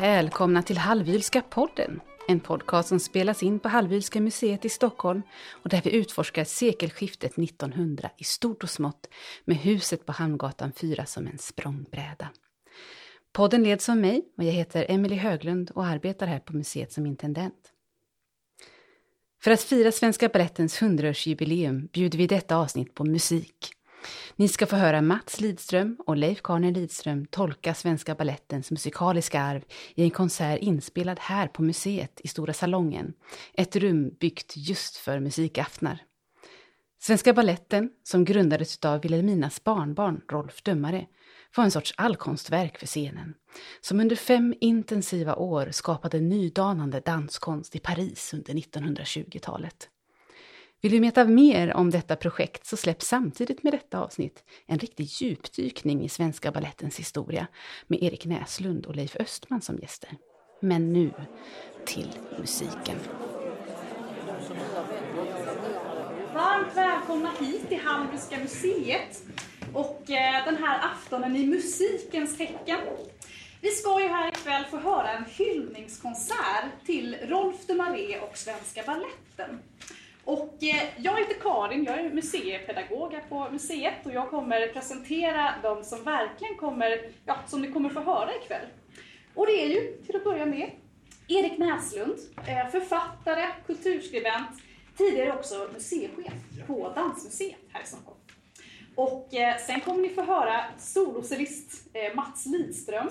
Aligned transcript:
Välkomna 0.00 0.62
till 0.62 0.78
Hallwylska 0.78 1.42
podden. 1.42 2.00
En 2.28 2.40
podcast 2.40 2.88
som 2.88 3.00
spelas 3.00 3.42
in 3.42 3.58
på 3.60 3.68
Hallwylska 3.68 4.20
museet 4.20 4.64
i 4.64 4.68
Stockholm 4.68 5.22
och 5.50 5.68
där 5.68 5.80
vi 5.84 5.90
utforskar 5.90 6.44
sekelskiftet 6.44 7.38
1900 7.38 8.10
i 8.16 8.24
stort 8.24 8.62
och 8.62 8.70
smått 8.70 9.08
med 9.44 9.56
huset 9.56 10.06
på 10.06 10.12
Hamngatan 10.12 10.72
4 10.72 11.06
som 11.06 11.26
en 11.26 11.38
språngbräda. 11.38 12.28
Podden 13.32 13.62
leds 13.62 13.88
av 13.88 13.96
mig 13.96 14.22
och 14.36 14.44
jag 14.44 14.52
heter 14.52 14.86
Emelie 14.88 15.18
Höglund 15.18 15.70
och 15.70 15.86
arbetar 15.86 16.26
här 16.26 16.40
på 16.40 16.52
museet 16.52 16.92
som 16.92 17.06
intendent. 17.06 17.72
För 19.42 19.50
att 19.50 19.62
fira 19.62 19.92
Svenska 19.92 20.28
Balettens 20.28 20.80
100-årsjubileum 20.80 21.88
bjuder 21.92 22.18
vi 22.18 22.26
detta 22.26 22.56
avsnitt 22.56 22.94
på 22.94 23.04
musik. 23.04 23.72
Ni 24.36 24.48
ska 24.48 24.66
få 24.66 24.76
höra 24.76 25.02
Mats 25.02 25.40
Lidström 25.40 25.96
och 26.06 26.16
Leif 26.16 26.42
Karner 26.42 26.72
Lidström 26.72 27.26
tolka 27.26 27.74
Svenska 27.74 28.14
Ballettens 28.14 28.70
musikaliska 28.70 29.42
arv 29.42 29.62
i 29.94 30.02
en 30.02 30.10
konsert 30.10 30.60
inspelad 30.60 31.18
här 31.20 31.46
på 31.46 31.62
museet 31.62 32.20
i 32.24 32.28
Stora 32.28 32.52
Salongen. 32.52 33.12
Ett 33.54 33.76
rum 33.76 34.10
byggt 34.20 34.52
just 34.56 34.96
för 34.96 35.20
musikaftnar. 35.20 36.02
Svenska 37.02 37.32
Balletten, 37.32 37.90
som 38.02 38.24
grundades 38.24 38.84
av 38.84 39.00
Wilhelminas 39.00 39.64
barnbarn 39.64 40.20
Rolf 40.28 40.62
Dömare, 40.62 41.06
var 41.56 41.64
en 41.64 41.70
sorts 41.70 41.94
allkonstverk 41.96 42.78
för 42.78 42.86
scenen, 42.86 43.34
som 43.80 44.00
under 44.00 44.16
fem 44.16 44.54
intensiva 44.60 45.34
år 45.34 45.68
skapade 45.70 46.20
nydanande 46.20 47.00
danskonst 47.00 47.76
i 47.76 47.78
Paris 47.78 48.34
under 48.34 48.54
1920-talet. 48.54 49.89
Vill 50.82 50.92
du 50.92 51.00
veta 51.00 51.24
mer 51.24 51.74
om 51.74 51.90
detta 51.90 52.16
projekt 52.16 52.66
så 52.66 52.76
släpps 52.76 53.06
samtidigt 53.06 53.62
med 53.62 53.72
detta 53.72 54.00
avsnitt 54.00 54.44
en 54.66 54.78
riktig 54.78 55.04
djupdykning 55.04 56.04
i 56.04 56.08
svenska 56.08 56.52
ballettens 56.52 56.98
historia 56.98 57.46
med 57.86 58.02
Erik 58.02 58.26
Näslund 58.26 58.86
och 58.86 58.96
Leif 58.96 59.16
Östman 59.16 59.60
som 59.60 59.78
gäster. 59.78 60.10
Men 60.60 60.92
nu 60.92 61.12
till 61.84 62.08
musiken. 62.38 62.96
Varmt 66.34 66.76
välkomna 66.76 67.30
hit 67.40 67.68
till 67.68 67.80
Hamburgska 67.80 68.38
museet 68.38 69.22
och 69.72 70.10
eh, 70.10 70.44
den 70.44 70.56
här 70.56 70.80
aftonen 70.92 71.36
i 71.36 71.46
musikens 71.46 72.36
tecken. 72.36 72.80
Vi 73.60 73.70
ska 73.70 74.00
ju 74.00 74.08
här 74.08 74.28
ikväll 74.28 74.64
få 74.64 74.76
höra 74.76 75.12
en 75.12 75.24
hyllningskonsert 75.24 76.86
till 76.86 77.16
Rolf 77.22 77.66
de 77.66 77.74
Maré 77.74 78.18
och 78.18 78.36
Svenska 78.36 78.82
Balletten. 78.86 79.60
Och 80.30 80.62
eh, 80.62 80.88
jag 80.96 81.18
heter 81.18 81.34
Karin, 81.40 81.84
jag 81.84 81.98
är 81.98 82.10
museipedagog 82.10 83.12
här 83.12 83.24
på 83.28 83.48
museet 83.52 84.06
och 84.06 84.12
jag 84.12 84.30
kommer 84.30 84.68
presentera 84.68 85.54
de 85.62 85.84
som 85.84 86.04
verkligen 86.04 86.56
kommer, 86.56 87.00
ja, 87.26 87.36
som 87.46 87.62
ni 87.62 87.68
kommer 87.68 87.88
få 87.88 88.00
höra 88.00 88.36
ikväll. 88.36 88.66
Och 89.34 89.46
det 89.46 89.52
är 89.52 89.66
ju 89.66 90.02
till 90.06 90.16
att 90.16 90.24
börja 90.24 90.46
med 90.46 90.70
Erik 91.28 91.58
Näslund, 91.58 92.16
eh, 92.36 92.70
författare, 92.70 93.46
kulturskribent, 93.66 94.50
tidigare 94.96 95.32
också 95.32 95.68
museichef 95.72 96.32
på 96.66 96.92
Dansmuseet 96.94 97.58
här 97.72 97.82
i 97.82 97.86
Stockholm. 97.86 98.18
Och 98.94 99.34
eh, 99.34 99.56
sen 99.56 99.80
kommer 99.80 100.02
ni 100.02 100.08
få 100.08 100.22
höra 100.22 100.64
solocellist 100.78 101.86
Mats 102.14 102.46
Lidström 102.46 103.10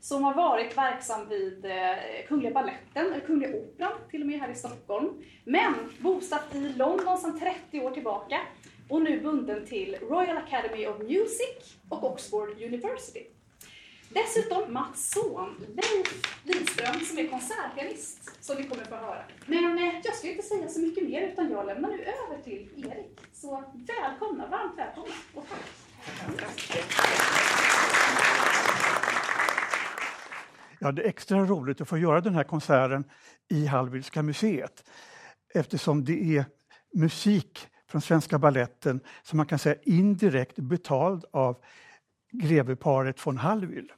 som 0.00 0.24
har 0.24 0.34
varit 0.34 0.78
verksam 0.78 1.28
vid 1.28 1.66
Kungliga 2.28 2.54
Balletten, 2.54 3.06
eller 3.06 3.20
Kungliga 3.20 3.56
Operan 3.56 3.92
till 4.10 4.20
och 4.20 4.26
med 4.26 4.40
här 4.40 4.50
i 4.50 4.54
Stockholm. 4.54 5.17
Men 5.50 5.74
bosatt 5.98 6.54
i 6.54 6.72
London 6.72 7.18
sedan 7.18 7.40
30 7.40 7.80
år 7.80 7.90
tillbaka 7.90 8.40
och 8.88 9.02
nu 9.02 9.20
bunden 9.20 9.66
till 9.66 9.96
Royal 10.00 10.36
Academy 10.36 10.86
of 10.86 10.98
Music 10.98 11.76
och 11.88 12.04
Oxford 12.04 12.48
University. 12.48 13.26
Dessutom 14.08 14.72
Mats 14.72 15.10
son, 15.10 15.66
Leif 15.68 16.22
Lidström, 16.44 17.00
som 17.00 17.18
är 17.18 17.28
konsertpianist, 17.28 18.44
som 18.44 18.56
ni 18.56 18.62
kommer 18.62 18.82
att 18.82 18.88
få 18.88 18.94
höra. 18.94 19.22
Men 19.46 19.78
eh, 19.78 19.94
jag 20.04 20.14
ska 20.14 20.30
inte 20.30 20.42
säga 20.42 20.68
så 20.68 20.80
mycket 20.80 21.08
mer, 21.08 21.28
utan 21.28 21.50
jag 21.50 21.66
lämnar 21.66 21.88
nu 21.88 22.02
över 22.02 22.42
till 22.44 22.68
Erik. 22.76 23.20
Så 23.32 23.64
välkomna, 23.74 24.46
varmt 24.46 24.78
välkomna 24.78 25.14
och 25.34 25.46
tack! 25.48 25.88
Ja, 30.78 30.92
det 30.92 31.02
är 31.02 31.08
extra 31.08 31.38
roligt 31.38 31.80
att 31.80 31.88
få 31.88 31.98
göra 31.98 32.20
den 32.20 32.34
här 32.34 32.44
konserten 32.44 33.04
i 33.48 33.66
Hallwylska 33.66 34.22
museet 34.22 34.84
eftersom 35.54 36.04
det 36.04 36.36
är 36.36 36.44
musik 36.94 37.68
från 37.86 38.00
Svenska 38.00 38.38
Balletten 38.38 39.00
som 39.22 39.36
man 39.36 39.46
kan 39.46 39.58
säga 39.58 39.76
indirekt 39.82 40.56
betald 40.56 41.24
av 41.30 41.56
greveparet 42.30 43.26
von 43.26 43.38
Hallwyl. 43.38 43.92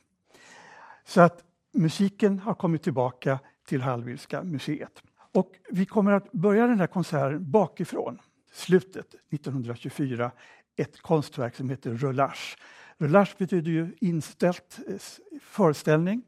Så 1.04 1.20
att 1.20 1.44
musiken 1.72 2.38
har 2.38 2.54
kommit 2.54 2.82
tillbaka 2.82 3.38
till 3.66 3.80
Hallwylska 3.80 4.42
museet. 4.42 5.02
Och 5.32 5.52
vi 5.70 5.86
kommer 5.86 6.12
att 6.12 6.32
börja 6.32 6.66
den 6.66 6.80
här 6.80 6.86
konserten 6.86 7.50
bakifrån, 7.50 8.18
slutet 8.52 9.14
1924, 9.32 10.30
ett 10.76 11.00
konstverk 11.00 11.54
som 11.56 11.70
heter 11.70 11.90
Rullage. 11.90 12.56
Rullage 12.98 13.34
betyder 13.38 13.70
ju 13.70 13.96
inställt 14.00 14.78
eh, 14.88 14.94
föreställning. 15.40 16.22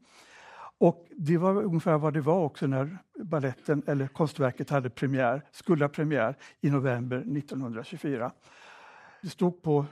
Och 0.83 1.07
det 1.17 1.37
var 1.37 1.63
ungefär 1.63 1.97
vad 1.97 2.13
det 2.13 2.21
var 2.21 2.43
också 2.43 2.67
när 2.67 2.97
balletten, 3.19 3.83
eller 3.87 4.07
konstverket 4.07 4.69
hade 4.69 4.89
premiär, 4.89 5.41
skulle 5.51 5.83
ha 5.83 5.89
premiär 5.89 6.37
i 6.61 6.69
november 6.69 7.17
1924. 7.17 8.31
Det 9.21 9.29
stod 9.29 9.61
på 9.61 9.85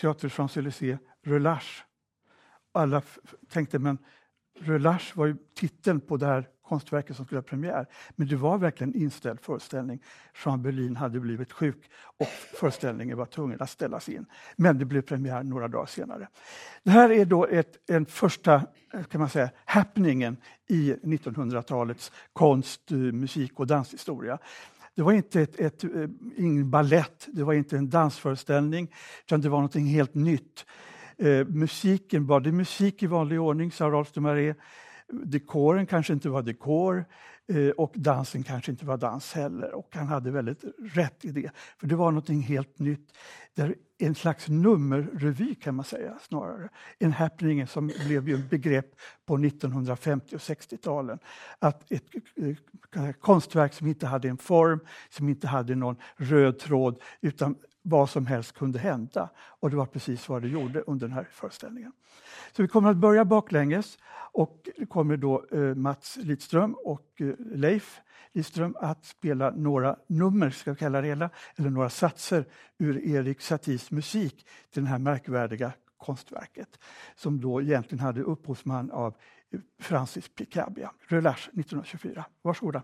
Teater 0.00 0.28
Champs-Élysées 0.28 0.98
Relâche. 1.22 1.84
Alla 2.72 3.02
tänkte, 3.48 3.78
men 3.78 3.98
Relâche 4.58 5.12
var 5.14 5.26
ju 5.26 5.36
titeln 5.54 6.00
på 6.00 6.16
det 6.16 6.26
här 6.26 6.48
konstverket 6.68 7.16
som 7.16 7.24
skulle 7.24 7.38
ha 7.38 7.42
premiär. 7.42 7.86
Men 8.16 8.28
det 8.28 8.36
var 8.36 8.58
verkligen 8.58 8.94
inställd 8.94 9.40
föreställning. 9.40 10.02
Jean 10.44 10.62
Berlin 10.62 10.96
hade 10.96 11.20
blivit 11.20 11.52
sjuk 11.52 11.90
och 12.16 12.26
föreställningen 12.60 13.18
var 13.18 13.26
tvungen 13.26 13.60
att 13.60 13.70
ställas 13.70 14.08
in. 14.08 14.26
Men 14.56 14.78
det 14.78 14.84
blev 14.84 15.02
premiär 15.02 15.42
några 15.42 15.68
dagar 15.68 15.86
senare. 15.86 16.28
Det 16.82 16.90
här 16.90 17.10
är 17.10 17.24
då 17.24 17.46
ett, 17.46 17.90
en 17.90 18.06
första 18.06 18.62
kan 19.10 19.20
man 19.20 19.30
säga, 19.30 19.50
happeningen 19.64 20.36
i 20.66 20.94
1900-talets 20.94 22.12
konst, 22.32 22.90
musik 22.90 23.60
och 23.60 23.66
danshistoria. 23.66 24.38
Det 24.94 25.02
var 25.02 25.12
inte 25.12 25.40
ett, 25.40 25.60
ett, 25.60 25.84
eh, 25.84 25.90
ingen 26.36 26.70
ballett, 26.70 27.28
det 27.32 27.44
var 27.44 27.52
inte 27.52 27.76
en 27.76 27.90
dansföreställning, 27.90 28.94
utan 29.24 29.40
det 29.40 29.48
var 29.48 29.62
något 29.62 29.74
helt 29.74 30.14
nytt. 30.14 30.66
Eh, 31.18 31.46
musiken, 31.46 32.26
var 32.26 32.40
det 32.40 32.52
musik 32.52 33.02
i 33.02 33.06
vanlig 33.06 33.40
ordning, 33.40 33.72
sa 33.72 33.84
Rolf 33.84 34.12
de 34.12 34.20
Maré 34.20 34.54
dekoren 35.12 35.86
kanske 35.86 36.12
inte 36.12 36.28
var 36.28 36.42
dekor 36.42 37.04
eh, 37.48 37.68
och 37.68 37.92
dansen 37.94 38.42
kanske 38.42 38.70
inte 38.70 38.86
var 38.86 38.96
dans 38.96 39.32
heller. 39.32 39.74
Och 39.74 39.88
han 39.90 40.06
hade 40.06 40.30
väldigt 40.30 40.64
rätt 40.78 41.24
i 41.24 41.30
det, 41.30 41.50
för 41.78 41.86
det 41.86 41.96
var 41.96 42.10
något 42.10 42.28
helt 42.28 42.78
nytt. 42.78 43.12
En 43.98 44.14
slags 44.14 44.48
nummerrevy 44.48 45.54
kan 45.54 45.74
man 45.74 45.84
säga 45.84 46.18
snarare. 46.20 46.68
En 46.98 47.12
happening 47.12 47.66
som 47.66 47.90
blev 48.06 48.28
ju 48.28 48.34
ett 48.34 48.50
begrepp 48.50 48.94
på 49.26 49.36
1950 49.36 50.34
och 50.34 50.40
60-talen. 50.40 51.18
Att 51.58 51.92
ett 51.92 52.04
eh, 52.94 53.12
konstverk 53.12 53.74
som 53.74 53.86
inte 53.86 54.06
hade 54.06 54.28
en 54.28 54.38
form, 54.38 54.80
som 55.08 55.28
inte 55.28 55.46
hade 55.46 55.74
någon 55.74 55.96
röd 56.16 56.58
tråd, 56.58 57.02
utan 57.20 57.56
vad 57.88 58.10
som 58.10 58.26
helst 58.26 58.52
kunde 58.52 58.78
hända. 58.78 59.30
Och 59.36 59.70
det 59.70 59.76
var 59.76 59.86
precis 59.86 60.28
vad 60.28 60.42
det 60.42 60.48
gjorde 60.48 60.80
under 60.80 61.08
den 61.08 61.16
här 61.16 61.28
föreställningen. 61.30 61.92
Så 62.52 62.62
vi 62.62 62.68
kommer 62.68 62.90
att 62.90 62.96
börja 62.96 63.24
baklänges 63.24 63.98
och 64.32 64.68
det 64.76 64.86
kommer 64.86 65.16
då 65.16 65.44
eh, 65.52 65.60
Mats 65.60 66.16
Lidström 66.16 66.74
och 66.84 67.20
eh, 67.20 67.34
Leif 67.38 68.00
Lidström 68.32 68.76
att 68.80 69.04
spela 69.04 69.50
några 69.50 69.96
nummer, 70.06 70.50
ska 70.50 70.72
vi 70.72 70.78
kalla 70.78 71.00
det 71.00 71.08
hela, 71.08 71.30
eller 71.56 71.70
några 71.70 71.90
satser 71.90 72.44
ur 72.78 73.06
Erik 73.06 73.40
Saties 73.40 73.90
musik 73.90 74.46
till 74.70 74.84
det 74.84 74.88
här 74.90 74.98
märkvärdiga 74.98 75.72
konstverket 75.96 76.78
som 77.14 77.40
då 77.40 77.62
egentligen 77.62 78.04
hade 78.04 78.22
upphovsman 78.22 78.90
av 78.90 79.14
eh, 79.50 79.60
Francis 79.78 80.28
Picabia, 80.28 80.90
Relâche 81.08 81.50
1924. 81.50 82.24
Varsågoda. 82.42 82.82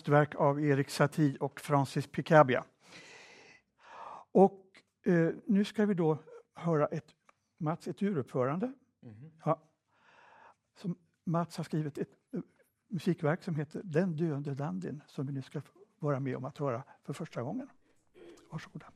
Konstverk 0.00 0.34
av 0.34 0.60
Erik 0.60 0.90
Satie 0.90 1.36
och 1.40 1.60
Francis 1.60 2.06
Picabia. 2.06 2.64
Och 4.32 4.64
eh, 5.04 5.30
nu 5.46 5.64
ska 5.64 5.86
vi 5.86 5.94
då 5.94 6.18
höra 6.54 6.86
ett, 6.86 7.14
Mats, 7.58 7.88
ett 7.88 8.02
uruppförande. 8.02 8.72
Mm. 9.02 9.30
Ja, 9.44 9.62
som 10.76 10.96
Mats 11.24 11.56
har 11.56 11.64
skrivit 11.64 11.98
ett 11.98 12.08
uh, 12.34 12.40
musikverk 12.88 13.42
som 13.42 13.54
heter 13.54 13.80
Den 13.84 14.16
döende 14.16 14.54
dandyn 14.54 15.02
som 15.06 15.26
vi 15.26 15.32
nu 15.32 15.42
ska 15.42 15.60
vara 15.98 16.20
med 16.20 16.36
om 16.36 16.44
att 16.44 16.58
höra 16.58 16.82
för 17.04 17.12
första 17.12 17.42
gången. 17.42 17.68
Varsågoda. 18.50 18.86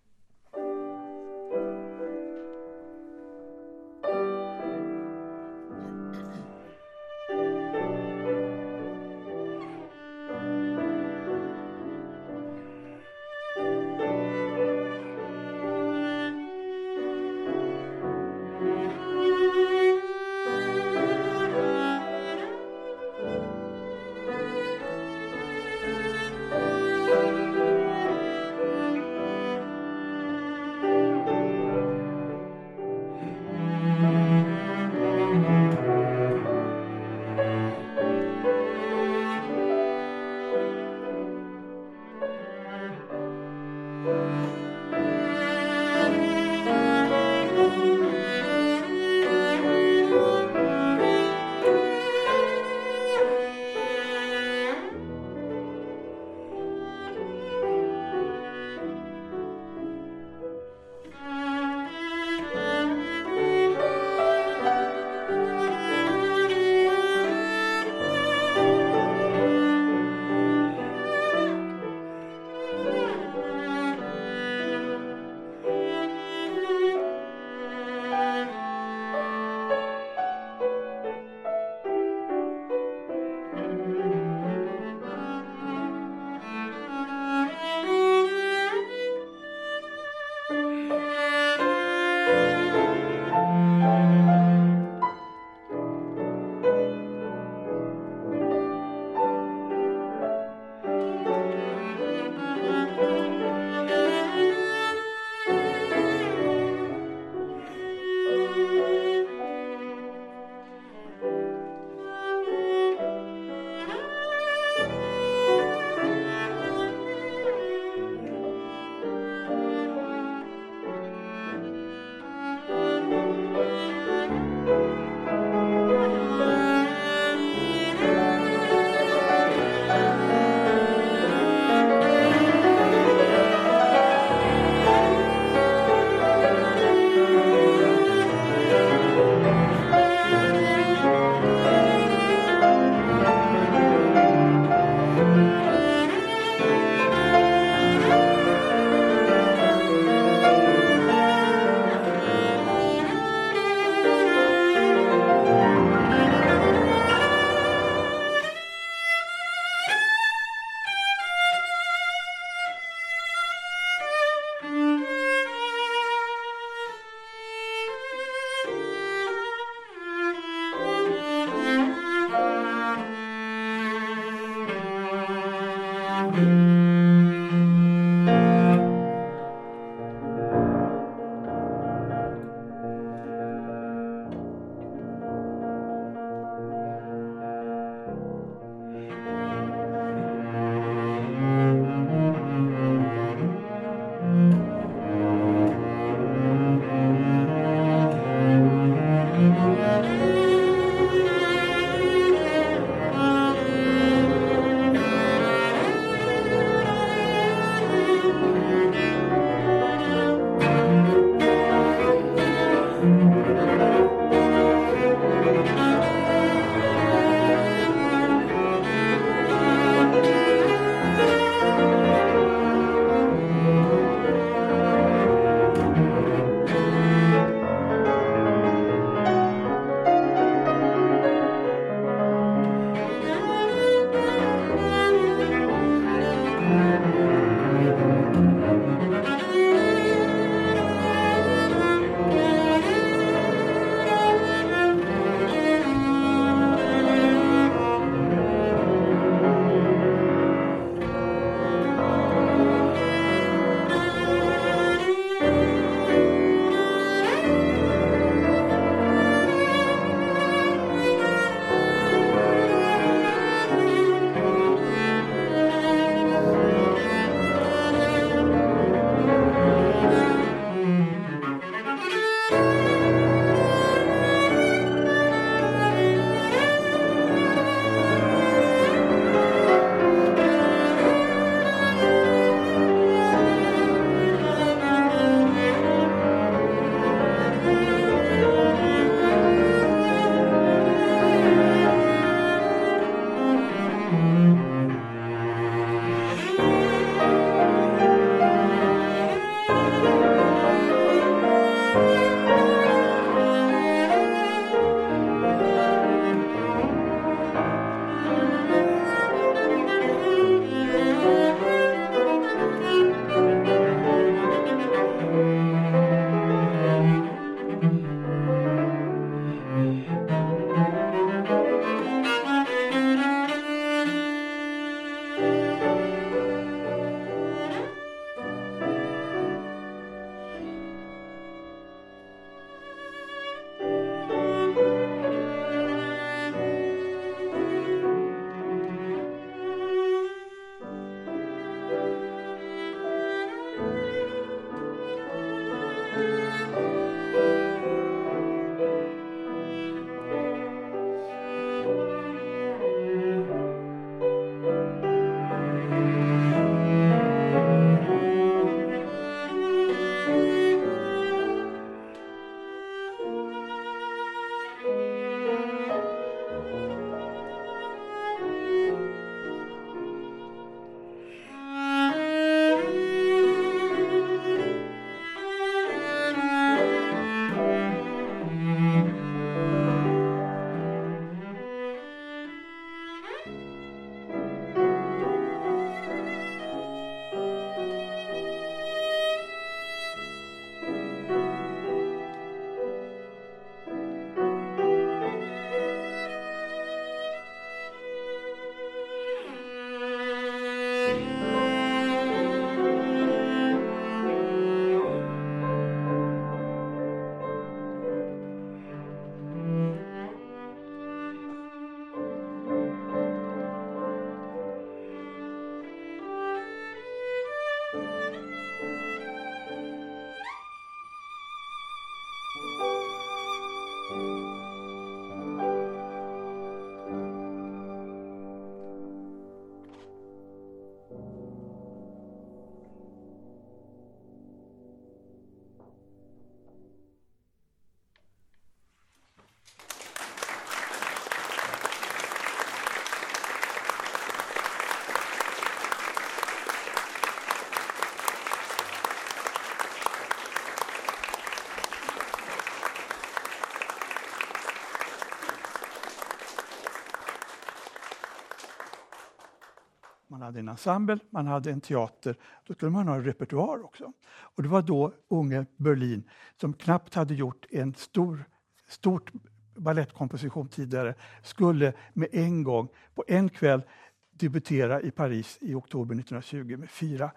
Hade 460.44 460.58
en 460.58 460.68
ensemble, 460.68 461.18
man 461.30 461.46
hade 461.46 461.70
en 461.70 461.80
teater, 461.80 462.36
då 462.66 462.74
skulle 462.74 462.90
man 462.90 463.08
ha 463.08 463.14
en 463.14 463.24
repertoar 463.24 463.84
också. 463.84 464.12
Och 464.26 464.62
det 464.62 464.68
var 464.68 464.82
då 464.82 465.14
unge 465.28 465.66
Berlin, 465.76 466.30
som 466.60 466.72
knappt 466.72 467.14
hade 467.14 467.34
gjort 467.34 467.66
en 467.70 467.94
stor, 467.94 468.44
stort 468.88 469.32
balettkomposition 469.76 470.68
tidigare, 470.68 471.14
skulle 471.42 471.92
med 472.12 472.28
en 472.32 472.62
gång, 472.62 472.88
på 473.14 473.24
en 473.28 473.48
kväll, 473.48 473.82
debutera 474.30 475.00
i 475.00 475.10
Paris 475.10 475.58
i 475.60 475.74
oktober 475.74 476.14
1920 476.14 476.76
med 476.76 476.90
fyra 476.90 477.30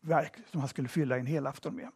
verk 0.00 0.32
som 0.50 0.60
han 0.60 0.68
skulle 0.68 0.88
fylla 0.88 1.18
en 1.18 1.26
hel 1.26 1.46
afton 1.46 1.74
med. 1.74 1.88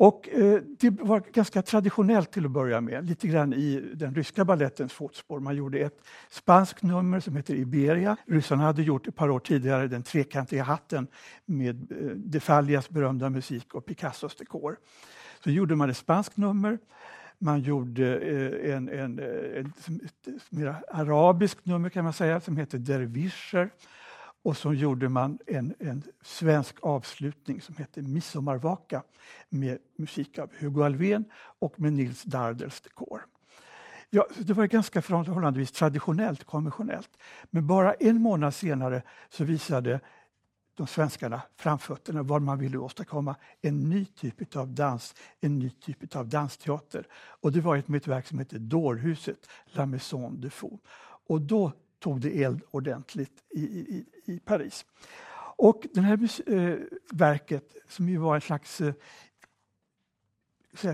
Och 0.00 0.28
eh, 0.28 0.60
det 0.78 0.90
var 0.90 1.22
ganska 1.32 1.62
traditionellt 1.62 2.32
till 2.32 2.44
att 2.44 2.50
börja 2.50 2.80
med, 2.80 3.08
lite 3.08 3.28
grann 3.28 3.52
i 3.52 3.90
den 3.94 4.14
ryska 4.14 4.44
ballettens 4.44 4.92
fotspår. 4.92 5.40
Man 5.40 5.56
gjorde 5.56 5.78
ett 5.78 6.00
spanskt 6.30 6.82
nummer 6.82 7.20
som 7.20 7.36
heter 7.36 7.54
Iberia. 7.54 8.16
Ryssarna 8.26 8.62
hade 8.62 8.82
gjort 8.82 9.06
ett 9.06 9.16
par 9.16 9.30
år 9.30 9.40
tidigare 9.40 9.86
den 9.86 10.02
trekantiga 10.02 10.62
hatten 10.62 11.06
med 11.46 11.92
eh, 11.92 12.08
De 12.16 12.40
Fallias 12.40 12.90
berömda 12.90 13.30
musik 13.30 13.74
och 13.74 13.86
Picassos 13.86 14.36
dekor. 14.36 14.76
Så 15.44 15.50
gjorde 15.50 15.76
man 15.76 15.90
ett 15.90 15.96
spanskt 15.96 16.36
nummer. 16.36 16.78
Man 17.38 17.60
gjorde 17.60 18.18
eh, 18.18 18.74
en, 18.74 18.88
en, 18.88 19.18
en, 19.18 19.72
ett 20.04 20.50
mer 20.50 20.74
arabiskt 20.88 21.66
nummer 21.66 21.88
kan 21.88 22.04
man 22.04 22.12
säga 22.12 22.40
som 22.40 22.56
heter 22.56 22.78
Dervischer. 22.78 23.70
Och 24.42 24.56
så 24.56 24.74
gjorde 24.74 25.08
man 25.08 25.38
en, 25.46 25.74
en 25.78 26.02
svensk 26.22 26.76
avslutning 26.82 27.60
som 27.60 27.76
hette 27.76 28.02
Midsommarvaka 28.02 29.02
med 29.48 29.78
musik 29.96 30.38
av 30.38 30.50
Hugo 30.58 30.84
Alfvén 30.84 31.24
och 31.58 31.80
med 31.80 31.92
Nils 31.92 32.22
Dardels 32.22 32.80
dekor. 32.80 33.26
Ja, 34.10 34.26
det 34.38 34.52
var 34.52 34.66
ganska 34.66 35.02
förhållandevis 35.02 35.72
traditionellt, 35.72 36.44
konventionellt. 36.44 37.10
Men 37.50 37.66
bara 37.66 37.92
en 37.94 38.20
månad 38.20 38.54
senare 38.54 39.02
så 39.28 39.44
visade 39.44 40.00
de 40.74 40.86
svenskarna 40.86 41.42
framfötterna 41.56 42.22
vad 42.22 42.42
man 42.42 42.58
ville 42.58 42.78
åstadkomma. 42.78 43.36
En 43.60 43.90
ny 43.90 44.04
typ 44.04 44.56
av 44.56 44.74
dans, 44.74 45.14
en 45.40 45.58
ny 45.58 45.70
typ 45.70 46.16
av 46.16 46.28
dansteater. 46.28 47.06
Och 47.12 47.52
det 47.52 47.60
var 47.60 47.76
ett, 47.76 47.90
ett 47.90 48.06
verk 48.06 48.26
som 48.26 48.38
hette 48.38 48.58
Dårhuset, 48.58 49.46
La 49.64 49.86
Maison 49.86 50.40
de 50.40 50.50
Fou. 50.50 50.78
Och 51.26 51.40
då 51.40 51.72
tog 51.98 52.20
det 52.20 52.42
eld 52.42 52.62
ordentligt 52.70 53.44
i, 53.50 53.60
i, 53.60 54.04
i 54.30 54.40
Paris. 54.40 54.86
Och 55.56 55.86
det 55.94 56.00
här 56.00 56.18
eh, 56.46 56.78
verket, 57.12 57.76
som 57.88 58.08
ju 58.08 58.16
var 58.16 58.34
en 58.34 58.40
slags 58.40 58.80
äh, 58.80 58.94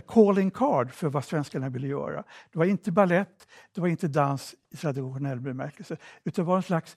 calling 0.08 0.50
card 0.50 0.92
för 0.92 1.08
vad 1.08 1.24
svenskarna 1.24 1.68
ville 1.68 1.86
göra. 1.86 2.24
Det 2.52 2.58
var 2.58 2.64
inte 2.64 2.92
ballett, 2.92 3.48
det 3.74 3.80
var 3.80 3.88
inte 3.88 4.08
dans 4.08 4.54
i 4.70 4.76
traditionell 4.76 5.40
bemärkelse, 5.40 5.96
utan 6.24 6.44
det 6.44 6.48
var 6.48 6.56
en 6.56 6.62
slags 6.62 6.96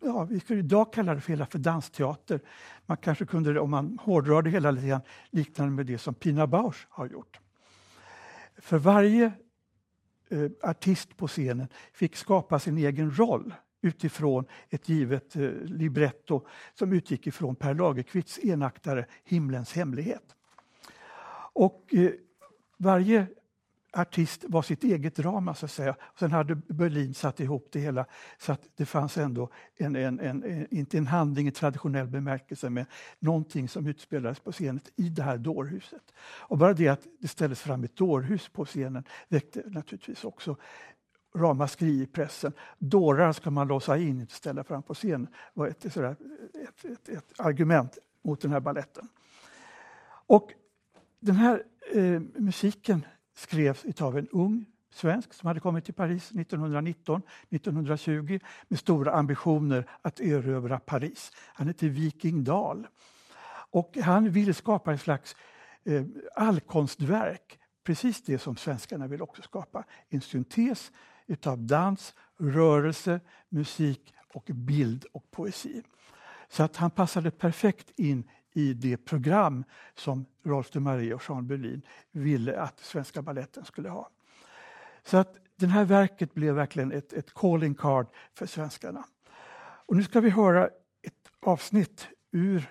ja, 0.00 0.24
vi 0.24 0.40
skulle 0.40 0.58
idag 0.58 0.92
kalla 0.92 1.14
det 1.14 1.20
för, 1.20 1.32
hela 1.32 1.46
för 1.46 1.58
dansteater. 1.58 2.40
Man 2.86 2.96
kanske 2.96 3.26
kunde, 3.26 3.60
om 3.60 3.70
man 3.70 3.98
hårdrar 4.02 4.42
det 4.42 4.50
hela 4.50 4.70
lite 4.70 4.86
grann, 4.86 5.00
liknande 5.30 5.72
med 5.72 5.86
det 5.86 5.98
som 5.98 6.14
Pina 6.14 6.46
Bausch 6.46 6.86
har 6.90 7.08
gjort. 7.08 7.40
För 8.58 8.78
varje 8.78 9.32
eh, 10.28 10.50
artist 10.62 11.16
på 11.16 11.28
scenen 11.28 11.68
fick 11.92 12.16
skapa 12.16 12.58
sin 12.58 12.78
egen 12.78 13.18
roll 13.18 13.54
utifrån 13.86 14.44
ett 14.70 14.88
givet 14.88 15.36
eh, 15.36 15.50
libretto 15.64 16.46
som 16.74 16.92
utgick 16.92 17.26
ifrån 17.26 17.56
Per 17.56 17.74
Lagerkvists 17.74 18.38
enaktare 18.38 19.06
Himlens 19.24 19.72
hemlighet. 19.72 20.34
Och 21.52 21.94
eh, 21.94 22.10
varje 22.76 23.26
artist 23.96 24.44
var 24.48 24.62
sitt 24.62 24.84
eget 24.84 25.16
drama 25.16 25.54
så 25.54 25.64
att 25.64 25.72
säga. 25.72 25.96
Sen 26.18 26.32
hade 26.32 26.54
Berlin 26.54 27.14
satt 27.14 27.40
ihop 27.40 27.68
det 27.72 27.80
hela 27.80 28.06
så 28.38 28.52
att 28.52 28.68
det 28.76 28.86
fanns 28.86 29.18
ändå 29.18 29.50
en, 29.76 29.96
en, 29.96 30.20
en, 30.20 30.66
inte 30.74 30.98
en 30.98 31.06
handling 31.06 31.48
i 31.48 31.50
traditionell 31.50 32.06
bemärkelse 32.06 32.70
men 32.70 32.86
någonting 33.18 33.68
som 33.68 33.86
utspelades 33.86 34.40
på 34.40 34.52
scenen 34.52 34.80
i 34.96 35.08
det 35.08 35.22
här 35.22 35.38
dårhuset. 35.38 36.12
Och 36.18 36.58
bara 36.58 36.72
det 36.74 36.88
att 36.88 37.06
det 37.18 37.28
ställdes 37.28 37.60
fram 37.60 37.84
ett 37.84 37.96
dårhus 37.96 38.48
på 38.48 38.64
scenen 38.64 39.04
väckte 39.28 39.62
naturligtvis 39.66 40.24
också 40.24 40.56
ramaskri 41.36 42.02
i 42.02 42.06
pressen. 42.06 42.52
Dårar 42.78 43.32
ska 43.32 43.50
man 43.50 43.68
låsa 43.68 43.98
in, 43.98 44.20
inte 44.20 44.34
ställa 44.34 44.64
fram 44.64 44.82
på 44.82 44.94
Det 45.02 45.26
var 45.54 45.66
ett, 45.66 45.92
sådär, 45.92 46.16
ett, 46.62 46.84
ett, 46.84 47.08
ett 47.08 47.40
argument 47.40 47.98
mot 48.22 48.40
den 48.40 48.50
här 48.50 48.60
balletten. 48.60 49.08
Och 50.26 50.52
den 51.20 51.36
här 51.36 51.62
eh, 51.92 52.20
musiken 52.36 53.06
skrevs 53.34 53.84
av 54.00 54.18
en 54.18 54.28
ung 54.28 54.66
svensk 54.90 55.34
som 55.34 55.46
hade 55.46 55.60
kommit 55.60 55.84
till 55.84 55.94
Paris 55.94 56.32
1919-1920 56.32 58.40
med 58.68 58.78
stora 58.78 59.12
ambitioner 59.12 59.90
att 60.02 60.20
erövra 60.20 60.78
Paris. 60.78 61.32
Han 61.54 61.66
hette 61.66 61.88
Viking 61.88 62.44
Dahl. 62.44 62.86
Och 63.70 63.96
han 63.96 64.30
ville 64.30 64.54
skapa 64.54 64.94
ett 64.94 65.00
slags 65.00 65.36
eh, 65.84 66.04
allkonstverk, 66.34 67.58
precis 67.84 68.22
det 68.22 68.38
som 68.38 68.56
svenskarna 68.56 69.06
vill 69.06 69.22
också 69.22 69.42
skapa. 69.42 69.84
En 70.08 70.20
syntes 70.20 70.92
utav 71.26 71.58
dans, 71.58 72.14
rörelse, 72.36 73.20
musik 73.48 74.14
och 74.34 74.44
bild 74.44 75.04
och 75.12 75.30
poesi. 75.30 75.82
Så 76.48 76.62
att 76.62 76.76
han 76.76 76.90
passade 76.90 77.30
perfekt 77.30 77.90
in 77.96 78.30
i 78.52 78.74
det 78.74 78.96
program 78.96 79.64
som 79.94 80.26
Rolf 80.42 80.70
de 80.70 80.80
Marie 80.80 81.14
och 81.14 81.22
Jean 81.28 81.46
Berlin 81.46 81.82
ville 82.12 82.60
att 82.60 82.80
Svenska 82.80 83.22
Baletten 83.22 83.64
skulle 83.64 83.88
ha. 83.88 84.10
Så 85.04 85.16
att 85.16 85.36
det 85.56 85.66
här 85.66 85.84
verket 85.84 86.34
blev 86.34 86.54
verkligen 86.54 86.92
ett, 86.92 87.12
ett 87.12 87.34
calling 87.34 87.74
card 87.74 88.06
för 88.34 88.46
svenskarna. 88.46 89.04
Och 89.86 89.96
nu 89.96 90.02
ska 90.02 90.20
vi 90.20 90.30
höra 90.30 90.66
ett 91.02 91.30
avsnitt 91.40 92.08
ur 92.30 92.70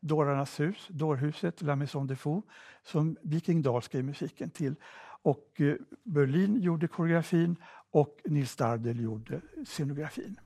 Dårarnas 0.00 0.60
hus, 0.60 0.86
Dårhuset, 0.90 1.62
La 1.62 1.76
Maison 1.76 2.06
de 2.06 2.16
Fou, 2.16 2.42
som 2.82 3.16
Viking 3.22 3.62
Dahl 3.62 3.82
skrev 3.82 4.04
musiken 4.04 4.50
till. 4.50 4.74
Och 5.24 5.60
eh, 5.60 5.76
Berlin 6.04 6.60
gjorde 6.60 6.88
koreografin 6.88 7.56
och 7.90 8.20
Nils 8.24 8.56
Dardel 8.56 9.00
gjorde 9.00 9.40
scenografin. 9.66 10.36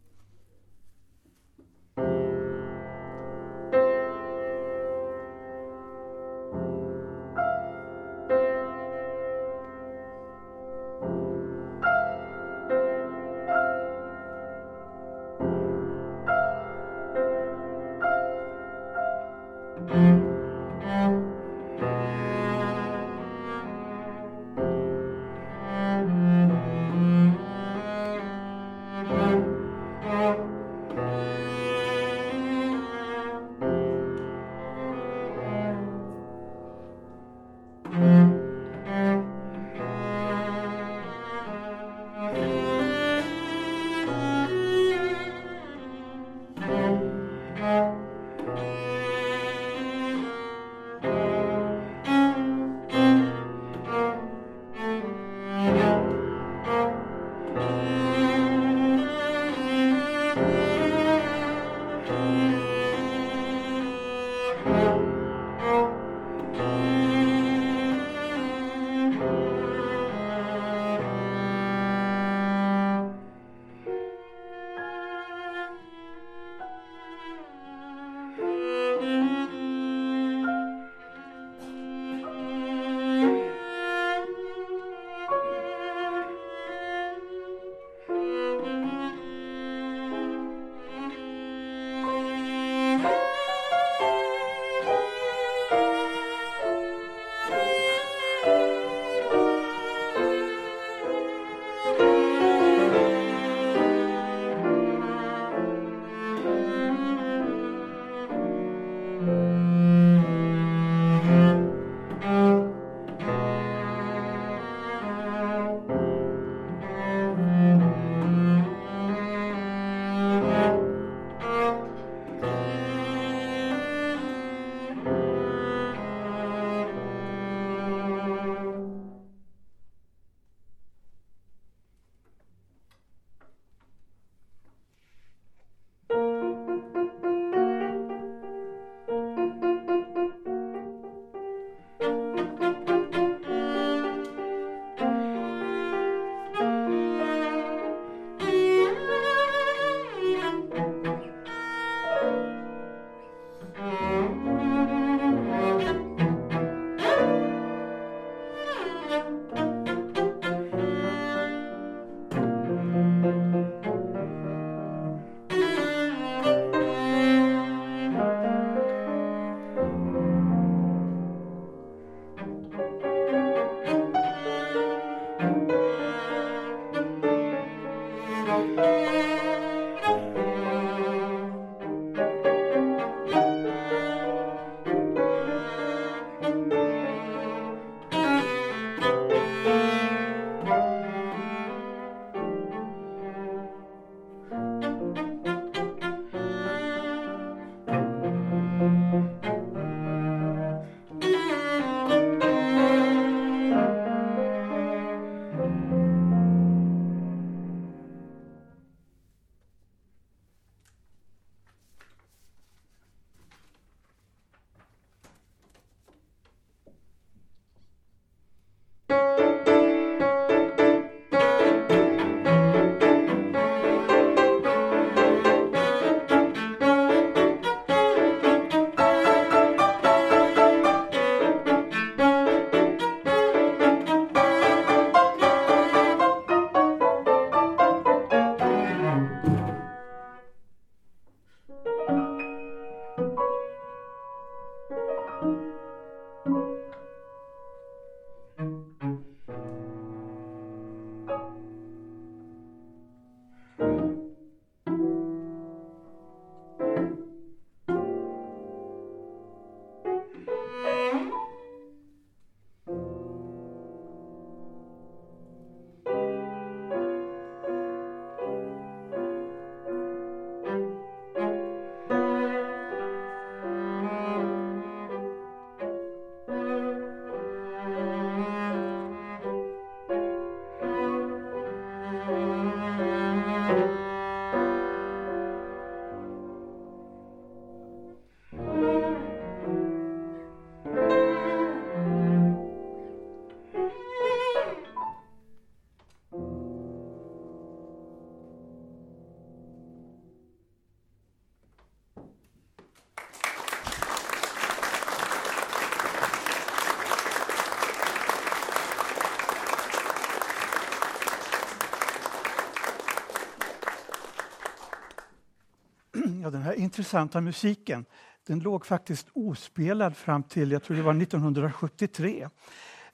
Ja, 316.48 316.52
den 316.52 316.62
här 316.62 316.72
intressanta 316.72 317.40
musiken 317.40 318.04
den 318.46 318.58
låg 318.58 318.86
faktiskt 318.86 319.26
ospelad 319.32 320.16
fram 320.16 320.42
till 320.42 320.72
jag 320.72 320.82
tror 320.82 320.96
det 320.96 321.02
var 321.02 321.22
1973 321.22 322.48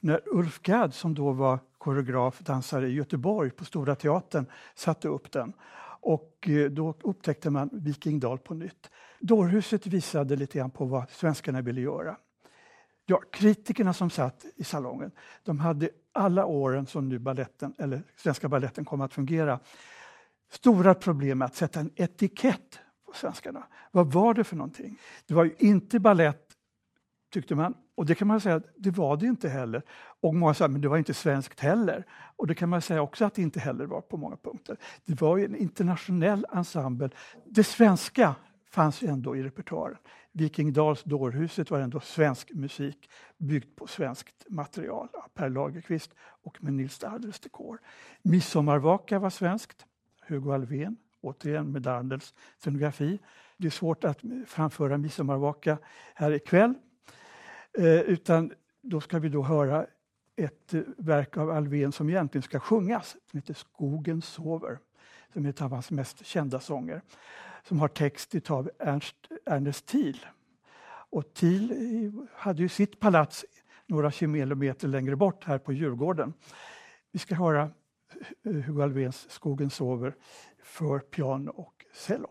när 0.00 0.20
Ulf 0.26 0.62
Gadd 0.62 0.94
som 0.94 1.14
då 1.14 1.32
var 1.32 1.58
koreograf, 1.78 2.38
dansare 2.38 2.88
i 2.88 2.92
Göteborg 2.92 3.50
på 3.50 3.64
Stora 3.64 3.94
Teatern 3.94 4.46
satte 4.74 5.08
upp 5.08 5.32
den. 5.32 5.52
Och 6.00 6.48
eh, 6.48 6.70
då 6.70 6.94
upptäckte 7.02 7.50
man 7.50 7.70
Vikingdal 7.72 8.38
på 8.38 8.54
nytt. 8.54 8.90
Dårhuset 9.20 9.86
visade 9.86 10.36
lite 10.36 10.58
grann 10.58 10.70
på 10.70 10.84
vad 10.84 11.10
svenskarna 11.10 11.60
ville 11.60 11.80
göra. 11.80 12.16
Ja, 13.06 13.20
kritikerna 13.32 13.92
som 13.92 14.10
satt 14.10 14.44
i 14.56 14.64
salongen, 14.64 15.10
de 15.42 15.58
hade 15.58 15.88
alla 16.12 16.46
åren 16.46 16.86
som 16.86 17.08
nu 17.08 17.18
balletten, 17.18 17.74
eller 17.78 18.02
Svenska 18.16 18.48
balletten 18.48 18.84
kom 18.84 19.00
att 19.00 19.12
fungera, 19.12 19.60
stora 20.50 20.94
problem 20.94 21.38
med 21.38 21.46
att 21.46 21.54
sätta 21.54 21.80
en 21.80 21.90
etikett 21.94 22.80
svenskarna. 23.14 23.66
Vad 23.90 24.12
var 24.12 24.34
det 24.34 24.44
för 24.44 24.56
någonting? 24.56 24.98
Det 25.26 25.34
var 25.34 25.44
ju 25.44 25.54
inte 25.58 26.00
ballett, 26.00 26.48
tyckte 27.32 27.54
man. 27.54 27.74
Och 27.94 28.06
det 28.06 28.14
kan 28.14 28.28
man 28.28 28.40
säga, 28.40 28.60
det 28.76 28.90
var 28.90 29.16
det 29.16 29.26
inte 29.26 29.48
heller. 29.48 29.82
Och 30.20 30.34
många 30.34 30.54
sa, 30.54 30.68
men 30.68 30.80
det 30.80 30.88
var 30.88 30.98
inte 30.98 31.14
svenskt 31.14 31.60
heller. 31.60 32.06
Och 32.36 32.46
det 32.46 32.54
kan 32.54 32.68
man 32.68 32.82
säga 32.82 33.02
också 33.02 33.24
att 33.24 33.34
det 33.34 33.42
inte 33.42 33.60
heller 33.60 33.86
var 33.86 34.00
på 34.00 34.16
många 34.16 34.36
punkter. 34.36 34.76
Det 35.04 35.20
var 35.20 35.36
ju 35.36 35.44
en 35.44 35.56
internationell 35.56 36.46
ensemble. 36.52 37.10
Det 37.46 37.64
svenska 37.64 38.34
fanns 38.70 39.02
ju 39.02 39.08
ändå 39.08 39.36
i 39.36 39.42
repertoaren. 39.42 39.96
Vikingdals 40.32 41.02
Dårhuset 41.02 41.70
var 41.70 41.80
ändå 41.80 42.00
svensk 42.00 42.52
musik 42.52 43.10
byggd 43.38 43.76
på 43.76 43.86
svenskt 43.86 44.44
material 44.48 45.08
av 45.12 45.28
Per 45.34 45.48
Lagerkvist 45.48 46.14
och 46.42 46.64
med 46.64 46.72
Nils 46.72 46.98
Dardels 46.98 47.40
dekor. 47.40 47.80
Midsommarvaka 48.22 49.18
var 49.18 49.30
svenskt. 49.30 49.86
Hugo 50.26 50.52
Alfvén, 50.52 50.96
återigen 51.24 51.72
med 51.72 51.82
Dardels 51.82 52.34
scenografi. 52.58 53.18
Det 53.56 53.66
är 53.66 53.70
svårt 53.70 54.04
att 54.04 54.20
framföra 54.46 54.98
Midsommarvaka 54.98 55.78
här 56.14 56.32
ikväll. 56.32 56.74
Eh, 57.78 58.00
utan 58.00 58.52
då 58.82 59.00
ska 59.00 59.18
vi 59.18 59.28
då 59.28 59.42
höra 59.42 59.86
ett 60.36 60.74
eh, 60.74 60.80
verk 60.96 61.36
av 61.36 61.50
Alfvén 61.50 61.92
som 61.92 62.10
egentligen 62.10 62.42
ska 62.42 62.60
sjungas. 62.60 63.16
som 63.30 63.38
heter 63.38 63.54
Skogen 63.54 64.22
sover, 64.22 64.78
som 65.32 65.46
är 65.46 65.50
ett 65.50 65.62
av 65.62 65.70
hans 65.70 65.90
mest 65.90 66.26
kända 66.26 66.60
sånger 66.60 67.02
som 67.68 67.80
har 67.80 67.88
text 67.88 68.50
av 68.50 68.70
Ernst, 68.78 69.16
Ernest 69.46 69.86
Thiel. 69.86 70.26
Och 71.10 71.34
Thiel 71.34 71.70
eh, 71.70 72.12
hade 72.34 72.62
ju 72.62 72.68
sitt 72.68 73.00
palats 73.00 73.44
några 73.86 74.10
kilometer 74.10 74.88
längre 74.88 75.16
bort 75.16 75.44
här 75.44 75.58
på 75.58 75.72
Djurgården. 75.72 76.32
Vi 77.12 77.18
ska 77.18 77.34
höra 77.34 77.70
Hugo 78.42 78.82
Alfvéns 78.82 79.30
Skogen 79.30 79.70
sover 79.70 80.14
för 80.62 80.98
piano 80.98 81.50
och 81.50 81.84
cello. 81.92 82.30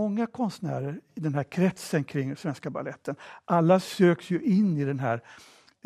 Många 0.00 0.26
konstnärer 0.26 1.00
i 1.14 1.20
den 1.20 1.34
här 1.34 1.42
kretsen 1.42 2.04
kring 2.04 2.36
Svenska 2.36 2.70
Baletten. 2.70 3.16
Alla 3.44 3.80
söks 3.80 4.30
ju 4.30 4.42
in 4.42 4.78
i 4.78 4.84
det 4.84 5.00
här 5.00 5.20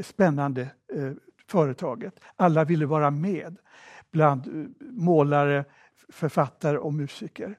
spännande 0.03 0.63
eh, 0.95 1.13
företaget. 1.47 2.21
Alla 2.37 2.65
ville 2.65 2.87
vara 2.87 3.11
med 3.11 3.57
bland 4.11 4.47
eh, 4.47 4.87
målare, 4.91 5.65
författare 6.09 6.79
och 6.79 6.95
musiker. 6.95 7.59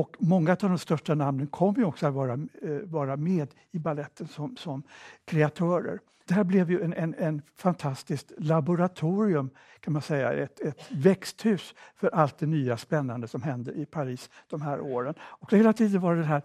Och 0.00 0.16
många 0.18 0.52
av 0.52 0.58
de 0.58 0.78
största 0.78 1.14
namnen 1.14 1.46
kommer 1.46 1.84
också 1.84 2.06
att 2.06 2.14
vara, 2.14 2.32
eh, 2.32 2.70
vara 2.84 3.16
med 3.16 3.48
i 3.70 3.78
balletten 3.78 4.28
som, 4.28 4.56
som 4.56 4.82
kreatörer. 5.24 6.00
Det 6.26 6.34
här 6.34 6.44
blev 6.44 6.70
ju 6.70 6.82
en, 6.82 6.92
en, 6.92 7.14
en 7.14 7.42
fantastiskt 7.56 8.32
laboratorium, 8.38 9.50
kan 9.80 9.92
man 9.92 10.02
säga, 10.02 10.32
ett, 10.32 10.60
ett 10.60 10.86
växthus 10.90 11.74
för 11.96 12.08
allt 12.08 12.38
det 12.38 12.46
nya 12.46 12.76
spännande 12.76 13.28
som 13.28 13.42
hände 13.42 13.72
i 13.72 13.86
Paris 13.86 14.30
de 14.48 14.62
här 14.62 14.80
åren. 14.80 15.14
Och 15.20 15.52
hela 15.52 15.72
tiden 15.72 16.00
var 16.00 16.16
det 16.16 16.24
här 16.24 16.42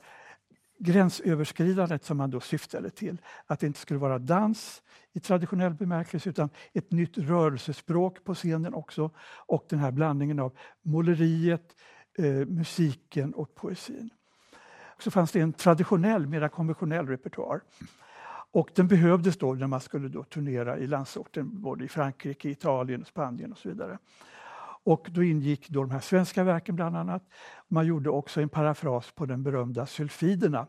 gränsöverskridandet 0.79 2.05
som 2.05 2.17
man 2.17 2.29
då 2.31 2.39
syftade 2.39 2.89
till. 2.89 3.17
Att 3.45 3.59
det 3.59 3.67
inte 3.67 3.79
skulle 3.79 3.99
vara 3.99 4.19
dans 4.19 4.81
i 5.13 5.19
traditionell 5.19 5.73
bemärkelse 5.73 6.29
utan 6.29 6.49
ett 6.73 6.91
nytt 6.91 7.17
rörelsespråk 7.17 8.23
på 8.23 8.35
scenen 8.35 8.73
också 8.73 9.11
och 9.47 9.65
den 9.69 9.79
här 9.79 9.91
blandningen 9.91 10.39
av 10.39 10.57
måleriet, 10.81 11.75
eh, 12.17 12.45
musiken 12.47 13.33
och 13.33 13.55
poesin. 13.55 14.09
Så 14.99 15.11
fanns 15.11 15.31
det 15.31 15.39
en 15.39 15.53
traditionell, 15.53 16.27
mera 16.27 16.49
konventionell 16.49 17.07
repertoar. 17.07 17.61
Och 18.51 18.69
den 18.75 18.87
behövdes 18.87 19.37
då 19.37 19.53
när 19.53 19.67
man 19.67 19.79
skulle 19.79 20.07
då 20.07 20.23
turnera 20.23 20.77
i 20.77 20.87
landsorten, 20.87 21.61
både 21.61 21.85
i 21.85 21.87
Frankrike, 21.87 22.49
Italien, 22.49 23.05
Spanien 23.05 23.51
och 23.51 23.57
så 23.57 23.69
vidare. 23.69 23.97
Och 24.83 25.07
då 25.11 25.23
ingick 25.23 25.69
då 25.69 25.81
de 25.81 25.91
här 25.91 25.99
svenska 25.99 26.43
verken 26.43 26.75
bland 26.75 26.97
annat. 26.97 27.23
Man 27.67 27.85
gjorde 27.85 28.09
också 28.09 28.41
en 28.41 28.49
parafras 28.49 29.11
på 29.11 29.25
den 29.25 29.43
berömda 29.43 29.85
Sylfiderna 29.85 30.67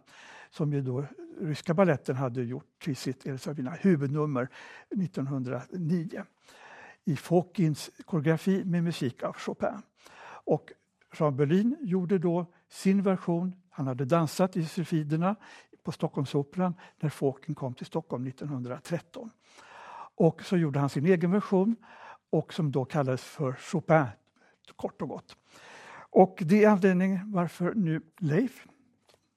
som 0.51 0.73
ju 0.73 0.83
då 0.83 1.05
ryska 1.41 1.75
balletten 1.75 2.17
hade 2.17 2.43
gjort 2.43 2.79
till 2.79 2.97
sitt 2.97 3.27
eller 3.27 3.55
sina 3.55 3.71
huvudnummer 3.71 4.49
1909 4.91 6.25
i 7.05 7.17
Fokins 7.17 7.91
koreografi 8.05 8.65
med 8.65 8.85
musik 8.85 9.23
av 9.23 9.33
Chopin. 9.33 9.83
Och 10.45 10.73
Jean 11.19 11.37
Berlin 11.37 11.77
gjorde 11.81 12.19
då 12.19 12.47
sin 12.69 13.03
version. 13.03 13.55
Han 13.71 13.87
hade 13.87 14.05
dansat 14.05 14.57
i 14.57 14.65
Sylfiderna 14.65 15.37
på 15.83 15.93
Stockholmsoperan 15.93 16.75
när 17.01 17.09
Fåken 17.09 17.55
kom 17.55 17.75
till 17.75 17.87
Stockholm 17.87 18.27
1913. 18.27 19.31
Och 20.15 20.43
så 20.43 20.57
gjorde 20.57 20.79
han 20.79 20.89
sin 20.89 21.07
egen 21.07 21.31
version 21.31 21.77
och 22.31 22.55
som 22.55 22.73
då 22.73 22.85
kallades 22.85 23.23
för 23.23 23.53
Chopin, 23.53 24.07
kort 24.77 25.03
och 25.03 25.09
gott. 25.09 25.37
Och 26.11 26.39
det 26.43 26.65
är 26.65 26.69
anledningen 26.71 27.33
varför 27.33 27.75
nu 27.75 28.03
Leif 28.19 28.67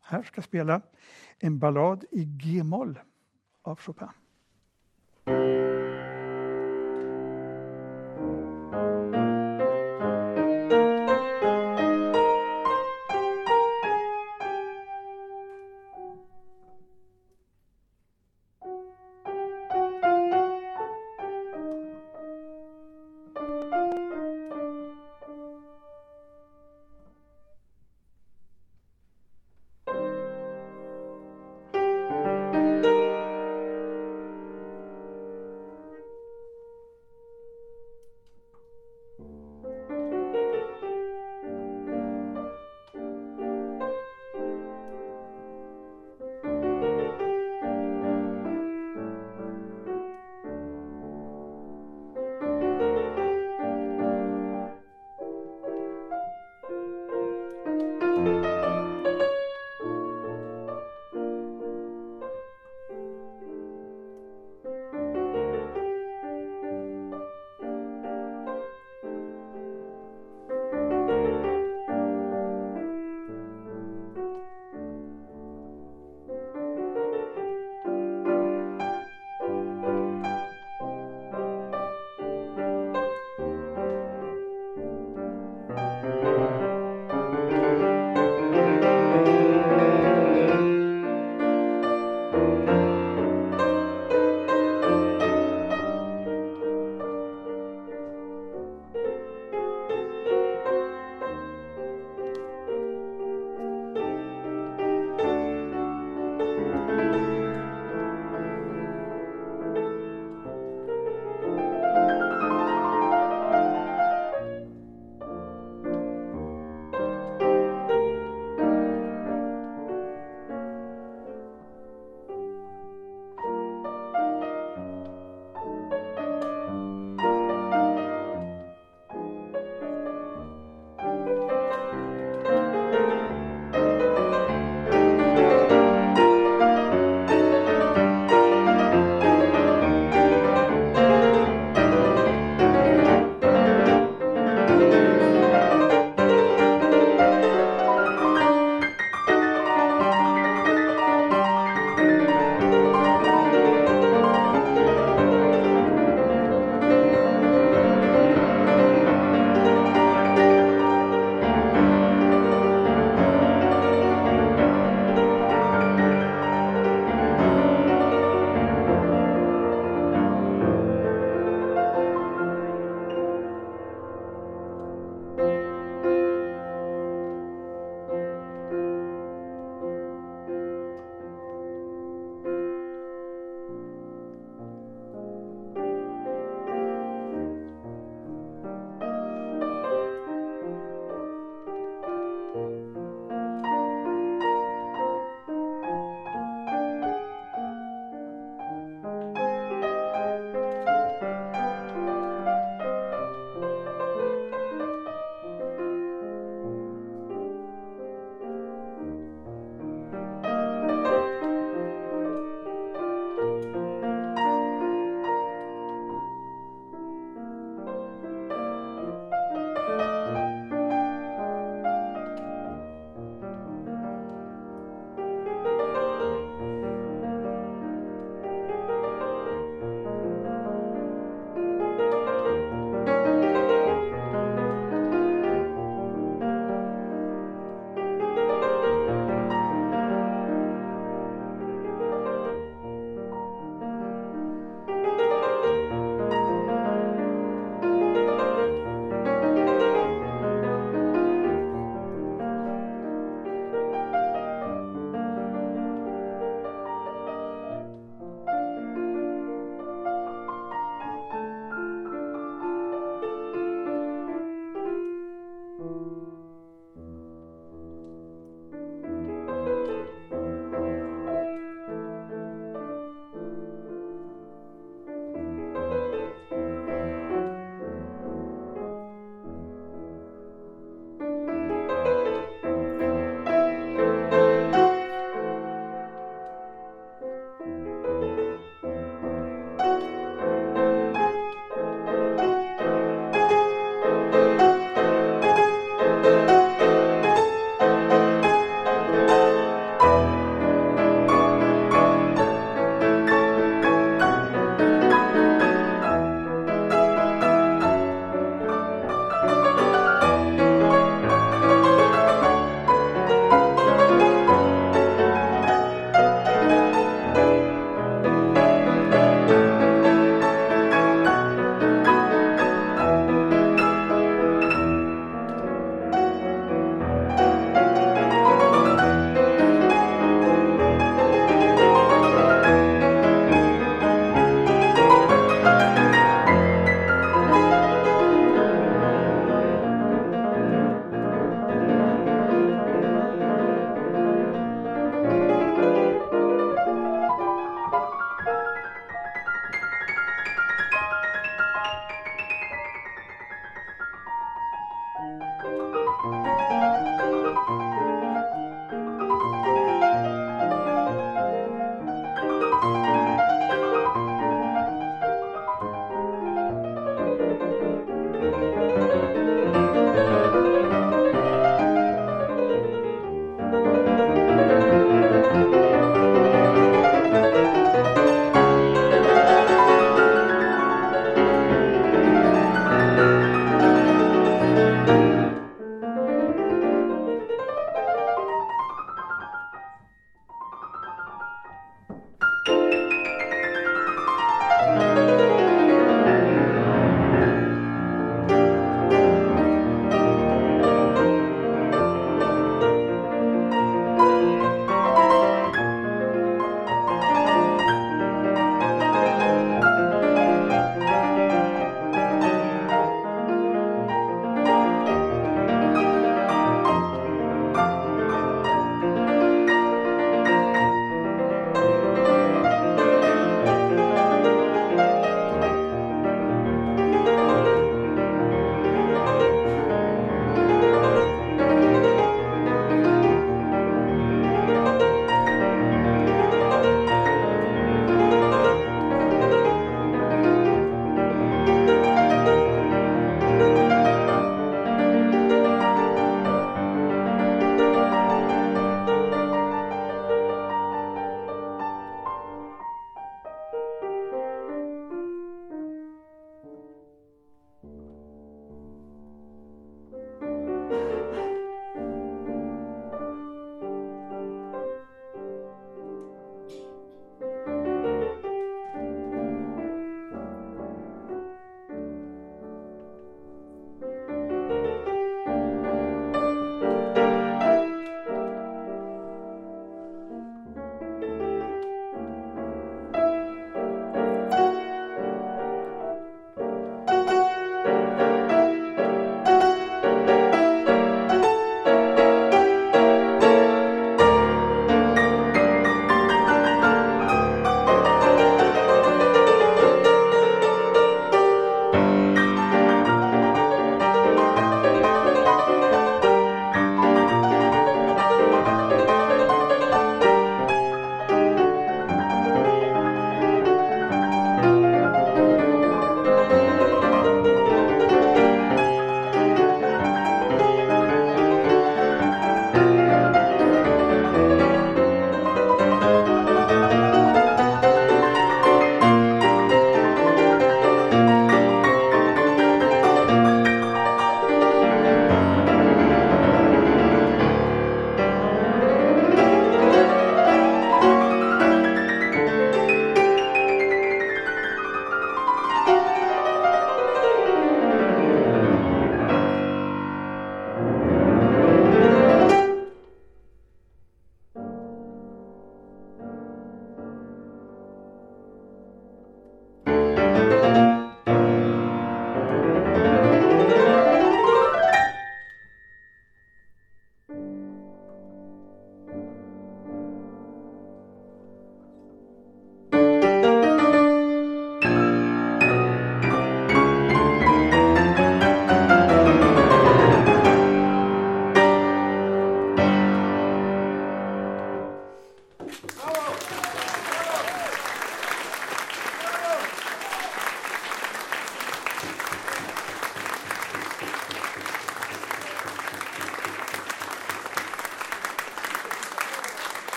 här 0.00 0.22
ska 0.22 0.42
spela 0.42 0.80
en 1.38 1.58
ballad 1.58 2.04
i 2.10 2.24
G-moll 2.24 2.98
av 3.62 3.80
Chopin. 3.80 4.08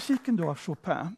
Musiken 0.00 0.36
då 0.36 0.50
av 0.50 0.58
Chopin, 0.58 1.16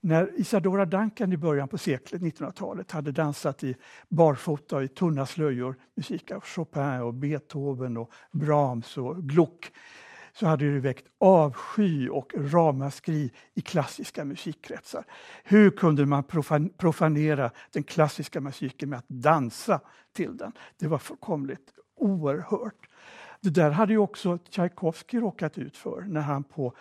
när 0.00 0.40
Isadora 0.40 0.84
Duncan 0.84 1.32
i 1.32 1.36
början 1.36 1.68
på 1.68 1.78
seklet, 1.78 2.22
1900-talet, 2.22 2.90
hade 2.90 3.12
dansat 3.12 3.64
i 3.64 3.76
barfota 4.08 4.82
i 4.82 4.88
tunna 4.88 5.26
slöjor, 5.26 5.76
musik 5.96 6.30
av 6.30 6.40
Chopin 6.40 7.00
och 7.02 7.14
Beethoven 7.14 7.96
och 7.96 8.12
Brahms 8.32 8.96
och 8.96 9.22
Gluck, 9.22 9.72
så 10.32 10.46
hade 10.46 10.72
det 10.72 10.80
väckt 10.80 11.06
avsky 11.18 12.08
och 12.08 12.32
ramaskri 12.36 13.32
i 13.54 13.60
klassiska 13.60 14.24
musikkretsar. 14.24 15.04
Hur 15.44 15.70
kunde 15.70 16.06
man 16.06 16.24
profanera 16.76 17.50
den 17.72 17.82
klassiska 17.82 18.40
musiken 18.40 18.90
med 18.90 18.98
att 18.98 19.08
dansa 19.08 19.80
till 20.12 20.36
den? 20.36 20.52
Det 20.78 20.86
var 20.86 20.98
fullkomligt 20.98 21.72
oerhört. 21.96 22.88
Det 23.40 23.50
där 23.50 23.70
hade 23.70 23.92
ju 23.92 23.98
också 23.98 24.38
Tchaikovsky 24.38 25.18
råkat 25.18 25.58
ut 25.58 25.76
för 25.76 26.00
när 26.02 26.20
han 26.20 26.44
på 26.44 26.74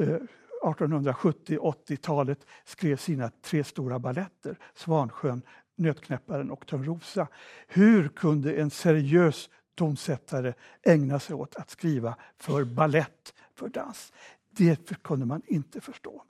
eh, 0.00 0.18
1870-80-talet 0.64 2.46
skrev 2.64 2.96
sina 2.96 3.30
tre 3.42 3.64
stora 3.64 3.98
balletter, 3.98 4.58
Svansjön, 4.74 5.42
Nötknäpparen 5.76 6.50
och 6.50 6.66
Törnrosa. 6.66 7.28
Hur 7.68 8.08
kunde 8.08 8.54
en 8.54 8.70
seriös 8.70 9.50
tonsättare 9.74 10.54
ägna 10.82 11.20
sig 11.20 11.36
åt 11.36 11.56
att 11.56 11.70
skriva 11.70 12.16
för 12.38 12.64
ballett, 12.64 13.34
för 13.54 13.68
dans? 13.68 14.12
Det 14.50 15.02
kunde 15.02 15.26
man 15.26 15.42
inte 15.46 15.80
förstå. 15.80 16.22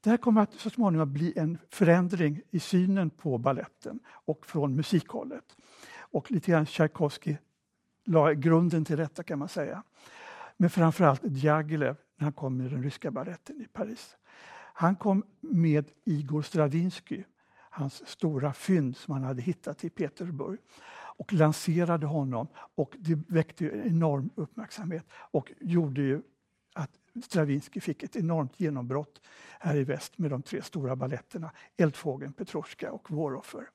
Det 0.00 0.10
här 0.10 0.16
kommer 0.16 0.42
att 0.42 0.54
så 0.54 0.70
småningom 0.70 1.12
bli 1.12 1.38
en 1.38 1.58
förändring 1.70 2.40
i 2.50 2.60
synen 2.60 3.10
på 3.10 3.38
balletten 3.38 4.00
och 4.08 4.46
från 4.46 4.76
musikhållet. 4.76 5.56
Och 5.98 6.30
lite 6.30 6.50
grann 6.50 6.66
Tchaikovsky 6.66 7.36
la 8.04 8.32
grunden 8.32 8.84
till 8.84 8.96
detta 8.96 9.22
kan 9.22 9.38
man 9.38 9.48
säga. 9.48 9.82
Men 10.56 10.70
framförallt 10.70 11.20
Djagilev 11.24 11.96
när 12.18 12.24
han 12.24 12.32
kom 12.32 12.56
med 12.56 12.70
den 12.70 12.82
ryska 12.82 13.10
baletten 13.10 13.62
i 13.62 13.66
Paris. 13.66 14.16
Han 14.74 14.96
kom 14.96 15.24
med 15.40 15.90
Igor 16.04 16.42
Stravinsky, 16.42 17.24
hans 17.70 18.08
stora 18.08 18.52
fynd 18.52 18.96
som 18.96 19.14
han 19.14 19.22
hade 19.22 19.42
hittat 19.42 19.84
i 19.84 19.90
Petersburg 19.90 20.58
och 21.18 21.32
lanserade 21.32 22.06
honom 22.06 22.48
och 22.54 22.96
det 22.98 23.18
väckte 23.28 23.66
enorm 23.66 24.30
uppmärksamhet 24.34 25.04
och 25.10 25.52
gjorde 25.60 26.02
ju 26.02 26.22
att 26.74 26.90
Stravinsky 27.24 27.80
fick 27.80 28.02
ett 28.02 28.16
enormt 28.16 28.60
genombrott 28.60 29.20
här 29.60 29.76
i 29.76 29.84
väst 29.84 30.18
med 30.18 30.30
de 30.30 30.42
tre 30.42 30.62
stora 30.62 30.96
balletterna 30.96 31.50
Eldfågeln, 31.76 32.32
Petrushka 32.32 32.92
och 32.92 33.10
Våroffer. 33.10 33.70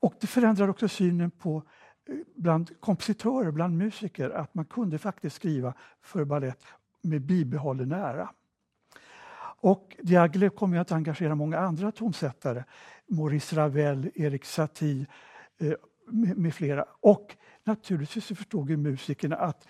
Och 0.00 0.14
det 0.20 0.26
förändrade 0.26 0.70
också 0.70 0.88
synen 0.88 1.30
på 1.30 1.62
eh, 2.08 2.14
bland 2.34 2.80
kompositörer, 2.80 3.50
bland 3.50 3.78
musiker, 3.78 4.30
att 4.30 4.54
man 4.54 4.64
kunde 4.64 4.98
faktiskt 4.98 5.36
skriva 5.36 5.74
för 6.00 6.24
ballett 6.24 6.64
med 7.02 7.22
bibehållen 7.22 7.92
ära. 7.92 8.28
Och 9.62 9.96
Diaghilev 10.02 10.50
kommer 10.50 10.78
att 10.78 10.92
engagera 10.92 11.34
många 11.34 11.58
andra 11.58 11.92
tonsättare, 11.92 12.64
Maurice 13.06 13.56
Ravel, 13.56 14.10
Erik 14.14 14.44
Satie 14.44 15.06
eh, 15.60 15.72
med, 16.06 16.38
med, 16.38 16.54
flera. 16.54 16.84
Och 17.00 17.36
naturligtvis 17.64 18.24
så 18.24 18.34
förstod 18.34 18.70
ju 18.70 18.76
musikerna 18.76 19.36
att 19.36 19.66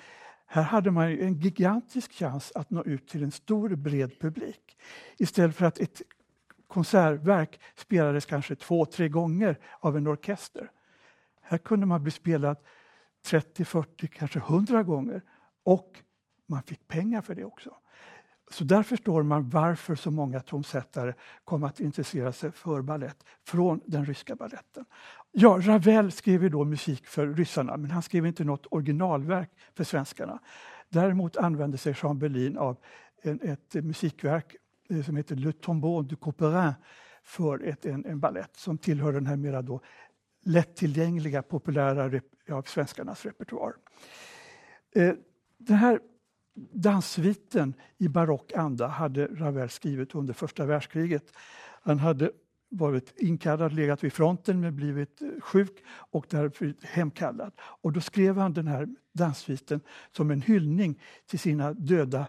här 0.47 0.63
hade 0.63 0.91
man 0.91 1.05
en 1.05 1.35
gigantisk 1.35 2.13
chans 2.13 2.53
att 2.55 2.71
nå 2.71 2.83
ut 2.83 3.09
till 3.09 3.23
en 3.23 3.31
stor 3.31 3.75
bred 3.75 4.21
publik. 4.21 4.79
Istället 5.17 5.57
för 5.57 5.67
att 5.67 5.79
ett 5.79 6.03
konsertverk 6.67 7.61
spelades 7.75 8.27
kanske 8.27 8.57
två, 8.57 8.87
tre 8.87 9.09
gånger 9.09 9.59
av 9.81 9.97
en 9.97 10.07
orkester. 10.07 10.71
Här 11.41 11.59
kunde 11.59 11.87
man 11.87 12.03
bli 12.03 12.11
spelad 12.11 12.57
30, 13.25 13.65
40, 13.65 14.09
kanske 14.09 14.39
100 14.39 14.83
gånger 14.83 15.23
och 15.63 16.03
man 16.53 16.63
fick 16.63 16.89
pengar 16.89 17.21
för 17.23 17.35
det 17.35 17.45
också. 17.45 17.75
Så 18.51 18.65
där 18.65 18.83
förstår 18.83 19.23
man 19.23 19.49
varför 19.49 19.95
så 19.95 20.11
många 20.11 20.41
tonsättare 20.41 21.15
kom 21.45 21.65
att 21.65 21.81
intressera 21.81 22.33
sig 22.33 22.53
för 22.53 22.83
ballett 22.83 23.25
från 23.45 23.81
den 23.87 24.05
ryska 24.05 24.37
balletten. 24.37 24.85
Ja, 25.31 25.59
Ravel 25.63 26.13
skrev 26.13 26.43
ju 26.43 26.49
då 26.49 26.65
musik 26.65 27.07
för 27.07 27.27
ryssarna, 27.27 27.77
men 27.77 27.91
han 27.91 28.03
skrev 28.03 28.27
inte 28.27 28.45
något 28.45 28.67
originalverk 28.71 29.51
för 29.75 29.85
svenskarna. 29.85 30.39
Däremot 30.89 31.37
använde 31.37 31.79
sig 31.79 31.95
Jean 32.03 32.19
Berlin 32.19 32.59
av 32.59 32.77
en, 33.23 33.41
ett 33.43 33.75
musikverk 33.75 34.57
eh, 34.91 35.03
som 35.03 35.17
heter 35.17 35.37
Le 35.37 35.53
Tombeau 35.53 36.03
du 36.03 36.17
Couperin 36.17 36.73
för 37.23 37.63
ett, 37.63 37.87
en, 37.87 38.07
en 38.07 38.21
ballett 38.21 38.57
som 38.57 38.79
tillhör 38.79 39.13
den 39.13 39.27
här 39.27 39.37
mera 39.37 39.63
då 39.63 39.81
lättillgängliga, 40.45 41.43
populära 41.43 42.21
av 42.51 42.63
svenskarnas 42.63 43.25
repertoar. 43.25 43.75
Eh, 44.95 45.15
den 45.59 45.77
här 45.77 46.01
Danssviten 46.55 47.75
i 47.99 48.09
barock 48.09 48.53
anda 48.53 48.87
hade 48.87 49.27
Ravel 49.27 49.69
skrivit 49.69 50.15
under 50.15 50.35
första 50.35 50.67
världskriget. 50.67 51.33
Han 51.83 51.99
hade 51.99 52.31
varit 52.69 53.15
inkallad, 53.17 53.73
legat 53.73 54.05
vid 54.05 54.13
fronten 54.13 54.61
men 54.61 54.77
blivit 54.77 55.23
eh, 55.23 55.29
sjuk 55.41 55.85
och 55.89 56.27
därför 56.29 56.75
hemkallad. 56.83 57.53
Och 57.59 57.93
då 57.93 58.01
skrev 58.01 58.37
han 58.37 58.53
den 58.53 58.67
här 58.67 58.89
danssviten 59.13 59.81
som 60.17 60.31
en 60.31 60.43
hyllning 60.43 61.01
till 61.27 61.39
sina 61.39 61.73
döda 61.73 62.27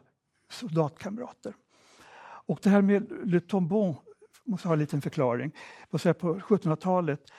soldatkamrater. 0.50 1.54
Och 2.46 2.60
det 2.64 2.70
här 2.70 2.82
med 2.82 3.12
Le 3.26 3.40
Tombon 3.40 3.96
måste 4.44 4.68
ha 4.68 4.74
en 4.74 4.80
liten 4.80 5.02
förklaring. 5.02 5.52
På 5.90 5.98
1700-talet, 5.98 7.32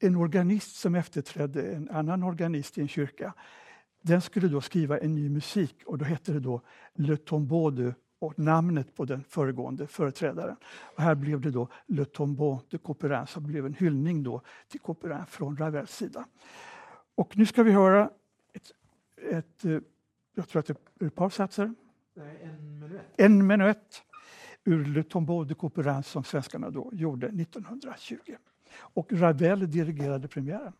en 0.00 0.16
organist 0.16 0.76
som 0.76 0.94
efterträdde 0.94 1.72
en 1.72 1.90
annan 1.90 2.22
organist 2.22 2.78
i 2.78 2.80
en 2.80 2.88
kyrka 2.88 3.34
den 4.00 4.20
skulle 4.20 4.48
då 4.48 4.60
skriva 4.60 4.98
en 4.98 5.14
ny 5.14 5.28
musik 5.28 5.82
och 5.86 5.98
då 5.98 6.04
hette 6.04 6.32
det 6.32 6.40
då 6.40 6.60
Le 6.94 7.16
Tombeau 7.16 7.70
de 7.70 7.94
och 8.18 8.38
namnet 8.38 8.94
på 8.94 9.04
den 9.04 9.24
föregående 9.24 9.86
företrädaren. 9.86 10.56
Och 10.66 11.02
här 11.02 11.14
blev 11.14 11.40
det 11.40 11.50
då 11.50 11.68
Le 11.86 12.04
Tombeau 12.04 12.60
de 12.68 12.78
Couperin 12.78 13.26
som 13.26 13.46
blev 13.46 13.66
en 13.66 13.74
hyllning 13.74 14.22
då 14.22 14.42
till 14.68 14.80
Couperin 14.80 15.26
från 15.26 15.56
Ravels 15.56 15.90
sida. 15.90 16.24
Och 17.14 17.36
nu 17.36 17.46
ska 17.46 17.62
vi 17.62 17.72
höra 17.72 18.10
ett, 18.52 18.72
ett 19.30 19.64
eh, 19.64 19.78
jag 20.34 20.48
tror 20.48 20.60
att 20.60 20.66
det 20.66 20.76
är 21.00 21.06
ett 21.06 21.14
par 21.14 21.30
satser. 21.30 21.74
En 22.42 22.78
menuett. 22.78 23.06
En 23.16 23.46
menuett 23.46 24.02
ur 24.64 24.84
Le 24.84 25.02
Tombeau 25.02 25.44
de 25.44 25.54
Couperin 25.54 26.02
som 26.02 26.24
svenskarna 26.24 26.70
då 26.70 26.90
gjorde 26.92 27.26
1920. 27.26 28.16
Och 28.70 29.12
Ravel 29.12 29.70
dirigerade 29.70 30.28
premiären. 30.28 30.72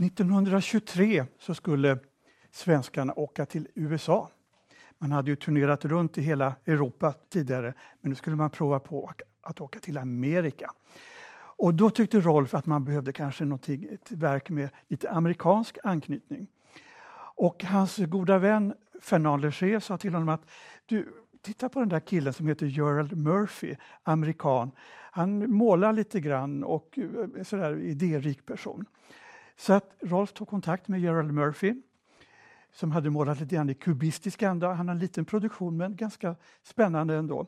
1923 0.00 1.24
så 1.38 1.54
skulle 1.54 1.98
svenskarna 2.50 3.12
åka 3.16 3.46
till 3.46 3.68
USA. 3.74 4.30
Man 4.98 5.12
hade 5.12 5.30
ju 5.30 5.36
turnerat 5.36 5.84
runt 5.84 6.18
i 6.18 6.22
hela 6.22 6.54
Europa 6.66 7.14
tidigare, 7.28 7.74
men 8.00 8.10
nu 8.10 8.14
skulle 8.14 8.36
man 8.36 8.50
prova 8.50 8.80
på 8.80 9.12
att 9.42 9.60
åka 9.60 9.78
till 9.78 9.98
Amerika. 9.98 10.70
Och 11.60 11.74
då 11.74 11.90
tyckte 11.90 12.20
Rolf 12.20 12.54
att 12.54 12.66
man 12.66 12.84
behövde 12.84 13.12
kanske 13.12 13.44
ett 13.92 14.12
verk 14.12 14.50
med 14.50 14.68
lite 14.88 15.10
amerikansk 15.10 15.78
anknytning. 15.84 16.46
Och 17.36 17.64
hans 17.64 17.96
goda 17.96 18.38
vän 18.38 18.74
Fernand 19.00 19.42
Léger 19.42 19.80
sa 19.80 19.98
till 19.98 20.12
honom 20.12 20.28
att 20.28 20.50
du, 20.86 21.12
titta 21.42 21.68
på 21.68 21.80
den 21.80 21.88
där 21.88 22.00
killen 22.00 22.32
som 22.32 22.46
heter 22.46 22.66
Gerald 22.66 23.16
Murphy, 23.16 23.76
amerikan. 24.02 24.70
Han 25.12 25.50
målar 25.52 25.92
lite 25.92 26.20
grann 26.20 26.64
och 26.64 26.98
är 27.36 27.44
sådär 27.44 27.78
idérik 27.78 28.46
person. 28.46 28.84
Så 29.60 29.72
att 29.72 29.96
Rolf 30.00 30.32
tog 30.32 30.48
kontakt 30.48 30.88
med 30.88 31.00
Gerald 31.00 31.34
Murphy 31.34 31.74
som 32.72 32.90
hade 32.90 33.10
målat 33.10 33.40
lite 33.40 33.54
grann 33.54 33.70
i 33.70 33.74
kubistisk 33.74 34.42
anda. 34.42 34.72
Han 34.72 34.88
har 34.88 34.94
en 34.94 34.98
liten 34.98 35.24
produktion 35.24 35.76
men 35.76 35.96
ganska 35.96 36.36
spännande 36.62 37.14
ändå. 37.14 37.46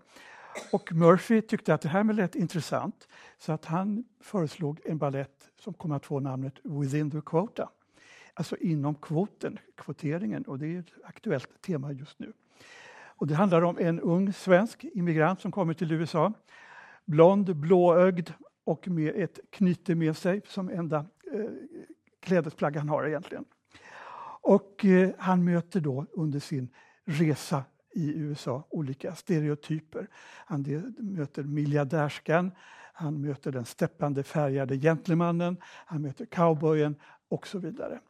Och 0.73 0.93
Murphy 0.93 1.41
tyckte 1.41 1.75
att 1.75 1.81
det 1.81 1.89
här 1.89 2.05
lät 2.05 2.35
intressant 2.35 3.09
så 3.39 3.53
att 3.53 3.65
han 3.65 4.05
föreslog 4.21 4.81
en 4.85 4.99
ballett 4.99 5.51
som 5.59 5.75
kom 5.75 5.93
att 5.93 6.07
få 6.07 6.21
namnet 6.21 6.55
Within 6.63 7.11
the 7.11 7.21
Quota. 7.21 7.69
Alltså 8.35 8.57
inom 8.57 8.95
kvoten, 8.95 9.59
kvoteringen, 9.77 10.43
och 10.43 10.59
det 10.59 10.67
är 10.67 10.79
ett 10.79 10.93
aktuellt 11.05 11.63
tema 11.63 11.93
just 11.93 12.19
nu. 12.19 12.33
Och 13.05 13.27
det 13.27 13.35
handlar 13.35 13.63
om 13.63 13.79
en 13.79 14.01
ung 14.01 14.33
svensk 14.33 14.85
immigrant 14.85 15.41
som 15.41 15.53
kommer 15.53 15.75
till 15.75 15.93
USA. 15.93 16.33
Blond, 17.05 17.57
blåögd 17.57 18.31
och 18.65 18.89
med 18.89 19.15
ett 19.17 19.41
knyte 19.51 19.95
med 19.95 20.17
sig 20.17 20.41
som 20.47 20.71
enda 20.71 21.07
eh, 21.33 21.51
klädesplagg 22.23 22.77
han 22.77 22.89
har 22.89 23.07
egentligen. 23.07 23.45
Och 24.43 24.85
eh, 24.85 25.11
han 25.19 25.45
möter 25.45 25.81
då 25.81 26.07
under 26.13 26.41
sin 26.41 26.69
resa 27.05 27.65
i 27.95 28.13
USA 28.15 28.67
olika 28.71 29.15
stereotyper. 29.15 30.09
Han 30.47 30.63
möter 30.99 31.43
miljardärskan, 31.43 32.51
han 32.93 33.21
möter 33.21 33.53
den 33.53 33.65
steppande 33.65 34.23
färgade 34.23 34.79
gentlemannen, 34.79 35.57
han 35.63 36.03
möter 36.03 36.27
cowboyen 36.27 36.97
och 37.29 37.47
så 37.47 37.59
vidare. 37.59 38.01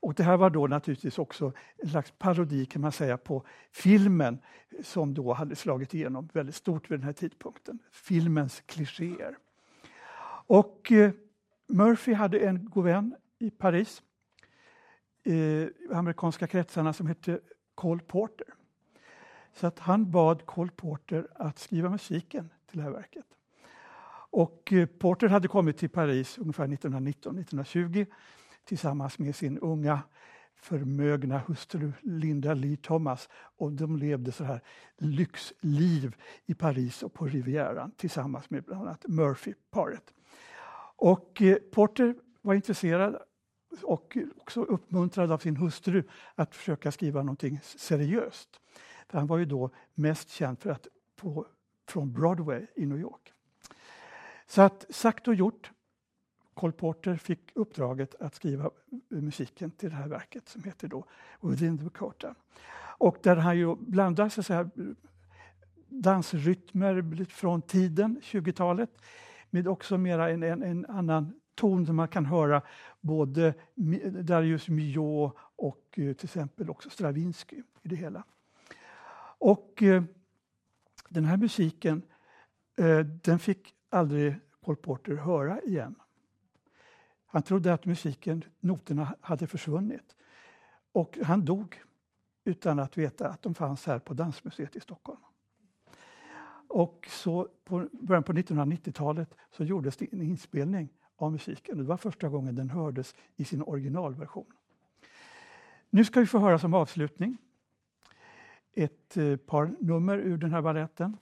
Och 0.00 0.14
det 0.14 0.22
här 0.22 0.36
var 0.36 0.50
då 0.50 0.66
naturligtvis 0.66 1.18
också 1.18 1.52
en 1.76 1.88
slags 1.88 2.12
parodi 2.18 2.66
kan 2.66 2.82
man 2.82 2.92
säga 2.92 3.16
på 3.16 3.42
filmen 3.72 4.38
som 4.82 5.14
då 5.14 5.32
hade 5.32 5.56
slagit 5.56 5.94
igenom 5.94 6.28
väldigt 6.32 6.54
stort 6.54 6.90
vid 6.90 6.98
den 6.98 7.06
här 7.06 7.12
tidpunkten. 7.12 7.78
Filmens 7.92 8.62
klichéer. 8.66 9.36
Och 10.46 10.92
eh, 10.92 11.10
Murphy 11.68 12.12
hade 12.12 12.38
en 12.38 12.70
god 12.70 12.84
vän 12.84 13.14
i 13.38 13.50
Paris, 13.50 14.02
i 15.24 15.68
amerikanska 15.92 16.46
kretsarna 16.46 16.92
som 16.92 17.06
hette 17.06 17.40
Cole 17.74 18.02
Porter. 18.02 18.46
Så 19.52 19.66
att 19.66 19.78
han 19.78 20.10
bad 20.10 20.46
Cole 20.46 20.70
Porter 20.76 21.28
att 21.34 21.58
skriva 21.58 21.90
musiken 21.90 22.50
till 22.66 22.78
det 22.78 22.84
här 22.84 22.90
verket. 22.90 23.26
Och 24.30 24.72
eh, 24.72 24.86
Porter 24.86 25.28
hade 25.28 25.48
kommit 25.48 25.78
till 25.78 25.90
Paris 25.90 26.38
ungefär 26.38 26.66
1919-1920 26.66 28.06
tillsammans 28.64 29.18
med 29.18 29.36
sin 29.36 29.58
unga 29.58 30.00
förmögna 30.56 31.38
hustru 31.38 31.92
Linda 32.02 32.54
Lee 32.54 32.76
Thomas 32.76 33.28
och 33.32 33.72
de 33.72 33.96
levde 33.96 34.32
så 34.32 34.44
här 34.44 34.60
lyxliv 34.98 36.16
i 36.46 36.54
Paris 36.54 37.02
och 37.02 37.12
på 37.12 37.26
Rivieran 37.26 37.90
tillsammans 37.96 38.50
med 38.50 38.64
bland 38.64 38.82
annat 38.82 39.04
Murphy-paret. 39.08 40.14
Och 40.96 41.42
eh, 41.42 41.56
Porter 41.56 42.14
var 42.46 42.54
intresserad 42.54 43.18
och 43.82 44.18
också 44.36 44.62
uppmuntrad 44.62 45.32
av 45.32 45.38
sin 45.38 45.56
hustru 45.56 46.02
att 46.34 46.54
försöka 46.54 46.92
skriva 46.92 47.22
någonting 47.22 47.60
seriöst. 47.62 48.60
För 49.08 49.18
han 49.18 49.26
var 49.26 49.38
ju 49.38 49.44
då 49.44 49.70
mest 49.94 50.30
känd 50.30 50.58
för 50.58 50.70
att 50.70 50.86
på, 51.16 51.46
från 51.88 52.12
Broadway 52.12 52.66
i 52.74 52.86
New 52.86 52.98
York. 52.98 53.32
Så 54.46 54.62
att 54.62 54.86
sagt 54.90 55.28
och 55.28 55.34
gjort. 55.34 55.70
Cole 56.54 56.72
Porter 56.72 57.16
fick 57.16 57.50
uppdraget 57.54 58.14
att 58.14 58.34
skriva 58.34 58.70
musiken 59.08 59.70
till 59.70 59.90
det 59.90 59.96
här 59.96 60.08
verket 60.08 60.48
som 60.48 60.62
heter 60.62 60.88
då 60.88 61.04
Within 61.40 61.78
the 61.78 61.90
Curtain. 61.98 62.34
Och 62.98 63.16
där 63.22 63.36
han 63.36 63.58
ju 63.58 63.76
blandar 63.76 64.28
så 64.28 64.42
säga, 64.42 64.70
dansrytmer 65.88 67.24
från 67.24 67.62
tiden, 67.62 68.20
20-talet, 68.22 68.90
med 69.50 69.68
också 69.68 69.98
mera 69.98 70.30
en, 70.30 70.42
en, 70.42 70.62
en 70.62 70.86
annan 70.86 71.40
ton 71.56 71.86
som 71.86 71.96
man 71.96 72.08
kan 72.08 72.26
höra 72.26 72.62
både 73.00 73.54
Darius 74.22 74.68
Milhaud 74.68 75.30
och 75.38 75.98
eh, 75.98 76.14
till 76.14 76.26
exempel 76.26 76.70
också 76.70 76.90
Stravinsky 76.90 77.62
i 77.82 77.88
det 77.88 77.96
hela. 77.96 78.24
Och 79.38 79.82
eh, 79.82 80.02
den 81.08 81.24
här 81.24 81.36
musiken, 81.36 82.02
eh, 82.76 82.98
den 82.98 83.38
fick 83.38 83.74
aldrig 83.90 84.34
Paul 84.60 84.76
Porter 84.76 85.14
höra 85.14 85.60
igen. 85.60 85.94
Han 87.26 87.42
trodde 87.42 87.72
att 87.72 87.84
musiken, 87.84 88.44
noterna 88.60 89.14
hade 89.20 89.46
försvunnit. 89.46 90.16
Och 90.92 91.18
han 91.22 91.44
dog 91.44 91.82
utan 92.44 92.78
att 92.78 92.98
veta 92.98 93.28
att 93.28 93.42
de 93.42 93.54
fanns 93.54 93.86
här 93.86 93.98
på 93.98 94.14
Dansmuseet 94.14 94.76
i 94.76 94.80
Stockholm. 94.80 95.20
Och 96.68 97.08
så 97.10 97.48
på 97.64 97.88
början 97.92 98.22
på 98.22 98.32
1990-talet 98.32 99.34
så 99.50 99.64
gjordes 99.64 99.96
det 99.96 100.12
en 100.12 100.22
inspelning 100.22 100.88
av 101.16 101.32
musiken. 101.32 101.78
Det 101.78 101.84
var 101.84 101.96
första 101.96 102.28
gången 102.28 102.54
den 102.54 102.70
hördes 102.70 103.14
i 103.36 103.44
sin 103.44 103.62
originalversion. 103.62 104.52
Nu 105.90 106.04
ska 106.04 106.20
vi 106.20 106.26
få 106.26 106.38
höra 106.38 106.58
som 106.58 106.74
avslutning 106.74 107.38
ett 108.72 109.16
eh, 109.16 109.36
par 109.36 109.74
nummer 109.80 110.18
ur 110.18 110.38
den 110.38 110.52
här 110.52 110.62
balletten 110.62 111.16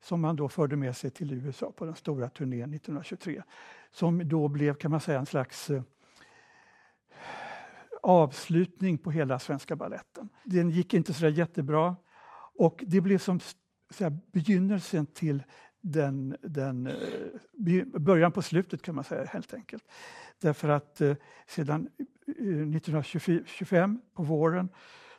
som 0.00 0.20
man 0.20 0.36
då 0.36 0.48
förde 0.48 0.76
med 0.76 0.96
sig 0.96 1.10
till 1.10 1.32
USA 1.32 1.72
på 1.72 1.84
den 1.84 1.94
stora 1.94 2.28
turnén 2.28 2.74
1923. 2.74 3.42
Som 3.90 4.28
då 4.28 4.48
blev, 4.48 4.74
kan 4.74 4.90
man 4.90 5.00
säga, 5.00 5.18
en 5.18 5.26
slags 5.26 5.70
eh, 5.70 5.82
avslutning 8.02 8.98
på 8.98 9.10
hela 9.10 9.38
svenska 9.38 9.76
balletten. 9.76 10.28
Den 10.44 10.70
gick 10.70 10.94
inte 10.94 11.14
så 11.14 11.28
jättebra 11.28 11.96
och 12.54 12.84
det 12.86 13.00
blev 13.00 13.18
som 13.18 13.40
så 13.90 14.10
begynnelsen 14.32 15.06
till 15.06 15.42
den, 15.80 16.36
den, 16.42 16.86
eh, 16.86 17.84
början 17.84 18.32
på 18.32 18.42
slutet 18.42 18.82
kan 18.82 18.94
man 18.94 19.04
säga 19.04 19.24
helt 19.24 19.54
enkelt. 19.54 19.84
Därför 20.40 20.68
att 20.68 21.00
eh, 21.00 21.16
sedan 21.46 21.88
eh, 22.26 22.76
1925 22.76 24.00
på 24.14 24.22
våren 24.22 24.68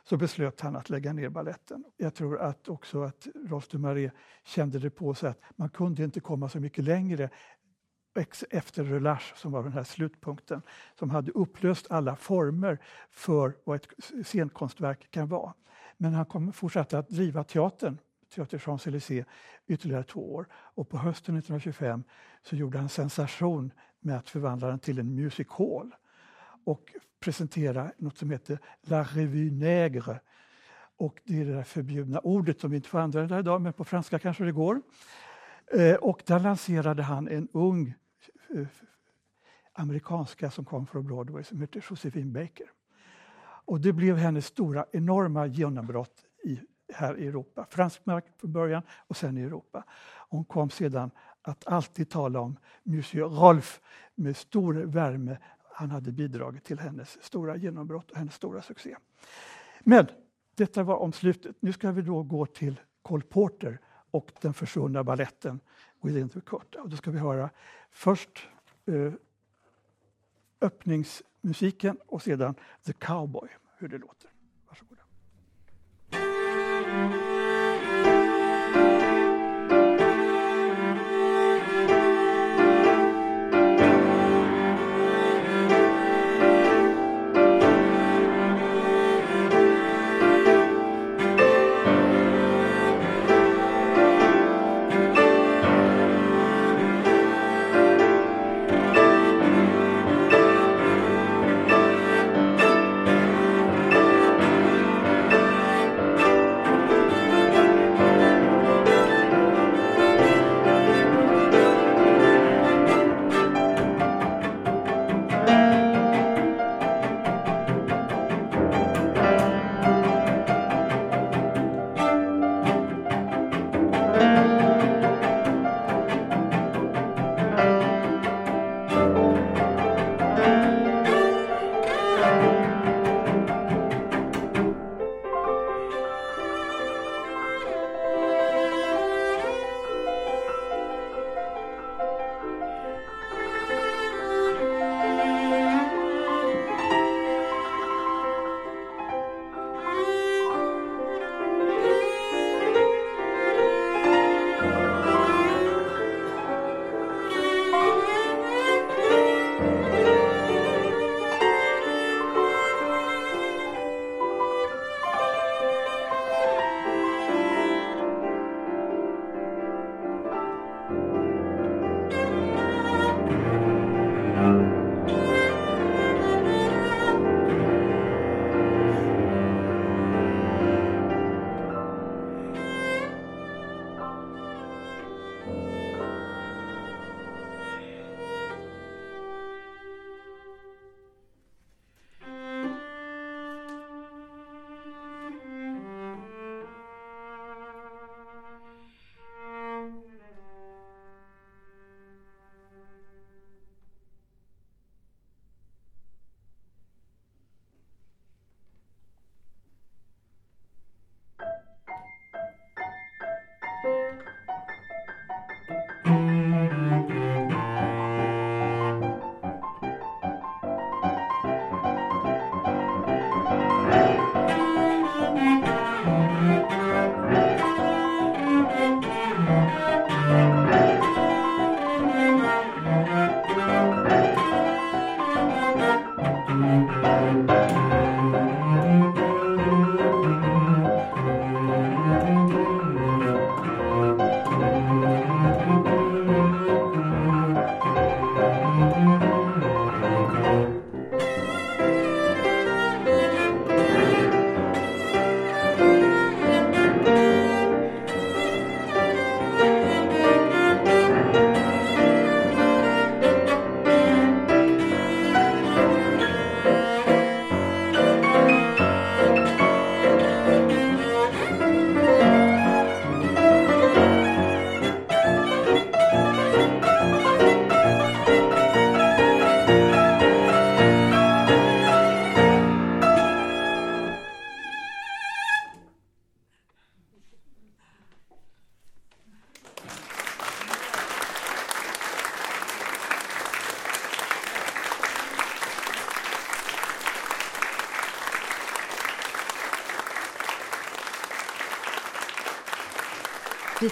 så 0.04 0.16
beslöt 0.16 0.60
han 0.60 0.76
att 0.76 0.90
lägga 0.90 1.12
ner 1.12 1.28
balletten. 1.28 1.84
Jag 1.96 2.14
tror 2.14 2.38
att 2.40 2.68
också 2.68 3.02
att 3.02 3.26
Rolf 3.34 3.68
de 3.68 3.78
Marais 3.78 4.12
kände 4.44 4.78
det 4.78 4.90
på 4.90 5.14
sig 5.14 5.30
att 5.30 5.40
man 5.56 5.68
kunde 5.70 6.04
inte 6.04 6.20
komma 6.20 6.48
så 6.48 6.60
mycket 6.60 6.84
längre 6.84 7.30
efter 8.50 8.84
Relâche 8.84 9.36
som 9.36 9.52
var 9.52 9.62
den 9.62 9.72
här 9.72 9.84
slutpunkten 9.84 10.62
som 10.98 11.10
hade 11.10 11.32
upplöst 11.32 11.86
alla 11.90 12.16
former 12.16 12.78
för 13.10 13.56
vad 13.64 13.76
ett 13.76 13.88
scenkonstverk 14.26 15.10
kan 15.10 15.28
vara. 15.28 15.54
Men 15.96 16.14
han 16.14 16.26
kom, 16.26 16.52
fortsatte 16.52 16.98
att 16.98 17.08
driva 17.08 17.44
teatern, 17.44 17.98
Teater 18.34 18.58
Champs-Élysées, 18.58 19.24
ytterligare 19.66 20.04
två 20.04 20.34
år. 20.34 20.46
Och 20.52 20.88
på 20.88 20.98
hösten 20.98 21.36
1925 21.36 22.04
så 22.42 22.56
gjorde 22.56 22.78
han 22.78 22.88
sensation 22.88 23.72
med 24.00 24.16
att 24.16 24.28
förvandla 24.28 24.68
den 24.68 24.78
till 24.78 24.98
en 24.98 25.14
music 25.14 25.48
hall 25.48 25.94
och 26.64 26.92
presentera 27.20 27.92
något 27.98 28.18
som 28.18 28.30
heter 28.30 28.58
La 28.80 29.02
Revue 29.02 29.50
Nègre. 29.50 30.18
Och 30.96 31.20
det 31.24 31.40
är 31.40 31.44
det 31.44 31.52
där 31.52 31.62
förbjudna 31.62 32.18
ordet 32.18 32.60
som 32.60 32.70
vi 32.70 32.76
inte 32.76 32.88
får 32.88 32.98
använda 32.98 33.38
idag, 33.38 33.60
men 33.60 33.72
på 33.72 33.84
franska 33.84 34.18
kanske 34.18 34.44
det 34.44 34.52
går. 34.52 34.82
Eh, 35.72 35.94
och 35.94 36.22
där 36.26 36.40
lanserade 36.40 37.02
han 37.02 37.28
en 37.28 37.48
ung 37.52 37.94
eh, 38.54 38.66
amerikanska 39.72 40.50
som 40.50 40.64
kom 40.64 40.86
från 40.86 41.06
Broadway 41.06 41.44
som 41.44 41.60
heter 41.60 41.84
Josephine 41.90 42.32
Baker. 42.32 42.66
Och 43.64 43.80
det 43.80 43.92
blev 43.92 44.16
hennes 44.16 44.46
stora, 44.46 44.86
enorma 44.92 45.46
genombrott 45.46 46.24
i, 46.44 46.60
här 46.94 47.18
i 47.18 47.26
Europa. 47.26 47.66
Fransk 47.70 48.06
mark 48.06 48.24
från 48.36 48.52
början 48.52 48.82
och 49.06 49.16
sen 49.16 49.38
i 49.38 49.42
Europa. 49.42 49.84
Hon 50.28 50.44
kom 50.44 50.70
sedan 50.70 51.10
att 51.42 51.66
alltid 51.66 52.10
tala 52.10 52.40
om 52.40 52.56
Monsieur 52.82 53.28
Rolf 53.28 53.80
med 54.14 54.36
stor 54.36 54.74
värme 54.74 55.38
han 55.72 55.90
hade 55.90 56.12
bidragit 56.12 56.64
till 56.64 56.78
hennes 56.78 57.24
stora 57.24 57.56
genombrott 57.56 58.10
och 58.10 58.16
hennes 58.16 58.34
stora 58.34 58.62
succé. 58.62 58.96
Men 59.80 60.06
detta 60.54 60.82
var 60.82 60.96
om 60.96 61.12
slutet. 61.12 61.56
Nu 61.60 61.72
ska 61.72 61.92
vi 61.92 62.02
då 62.02 62.22
gå 62.22 62.46
till 62.46 62.80
Cole 63.02 63.24
Porter 63.24 63.78
och 64.10 64.32
den 64.40 64.54
försvunna 64.54 65.04
balletten 65.04 65.60
Within 66.00 66.28
the 66.28 66.40
Court. 66.40 66.74
Och 66.74 66.88
då 66.88 66.96
ska 66.96 67.10
vi 67.10 67.18
höra 67.18 67.50
först 67.90 68.48
eh, 68.86 69.12
öppningsmusiken 70.60 71.98
och 72.06 72.22
sedan 72.22 72.54
The 72.86 72.92
Cowboy, 72.92 73.48
hur 73.76 73.88
det 73.88 73.98
låter. 73.98 74.31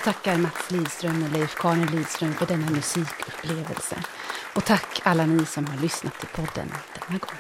Tackar 0.05 0.37
Mats 0.37 0.71
Lidström 0.71 1.23
och 1.23 1.33
Leif 1.33 1.55
Karin 1.55 1.87
Lidström 1.87 2.35
för 2.35 2.47
denna 2.47 2.71
musikupplevelse. 2.71 3.97
Och 4.55 4.65
tack 4.65 5.01
alla 5.05 5.27
ni 5.27 5.47
som 5.47 5.67
har 5.67 5.77
lyssnat 5.77 6.19
till 6.19 6.29
podden 6.29 6.73
denna 6.95 7.19
gång. 7.19 7.40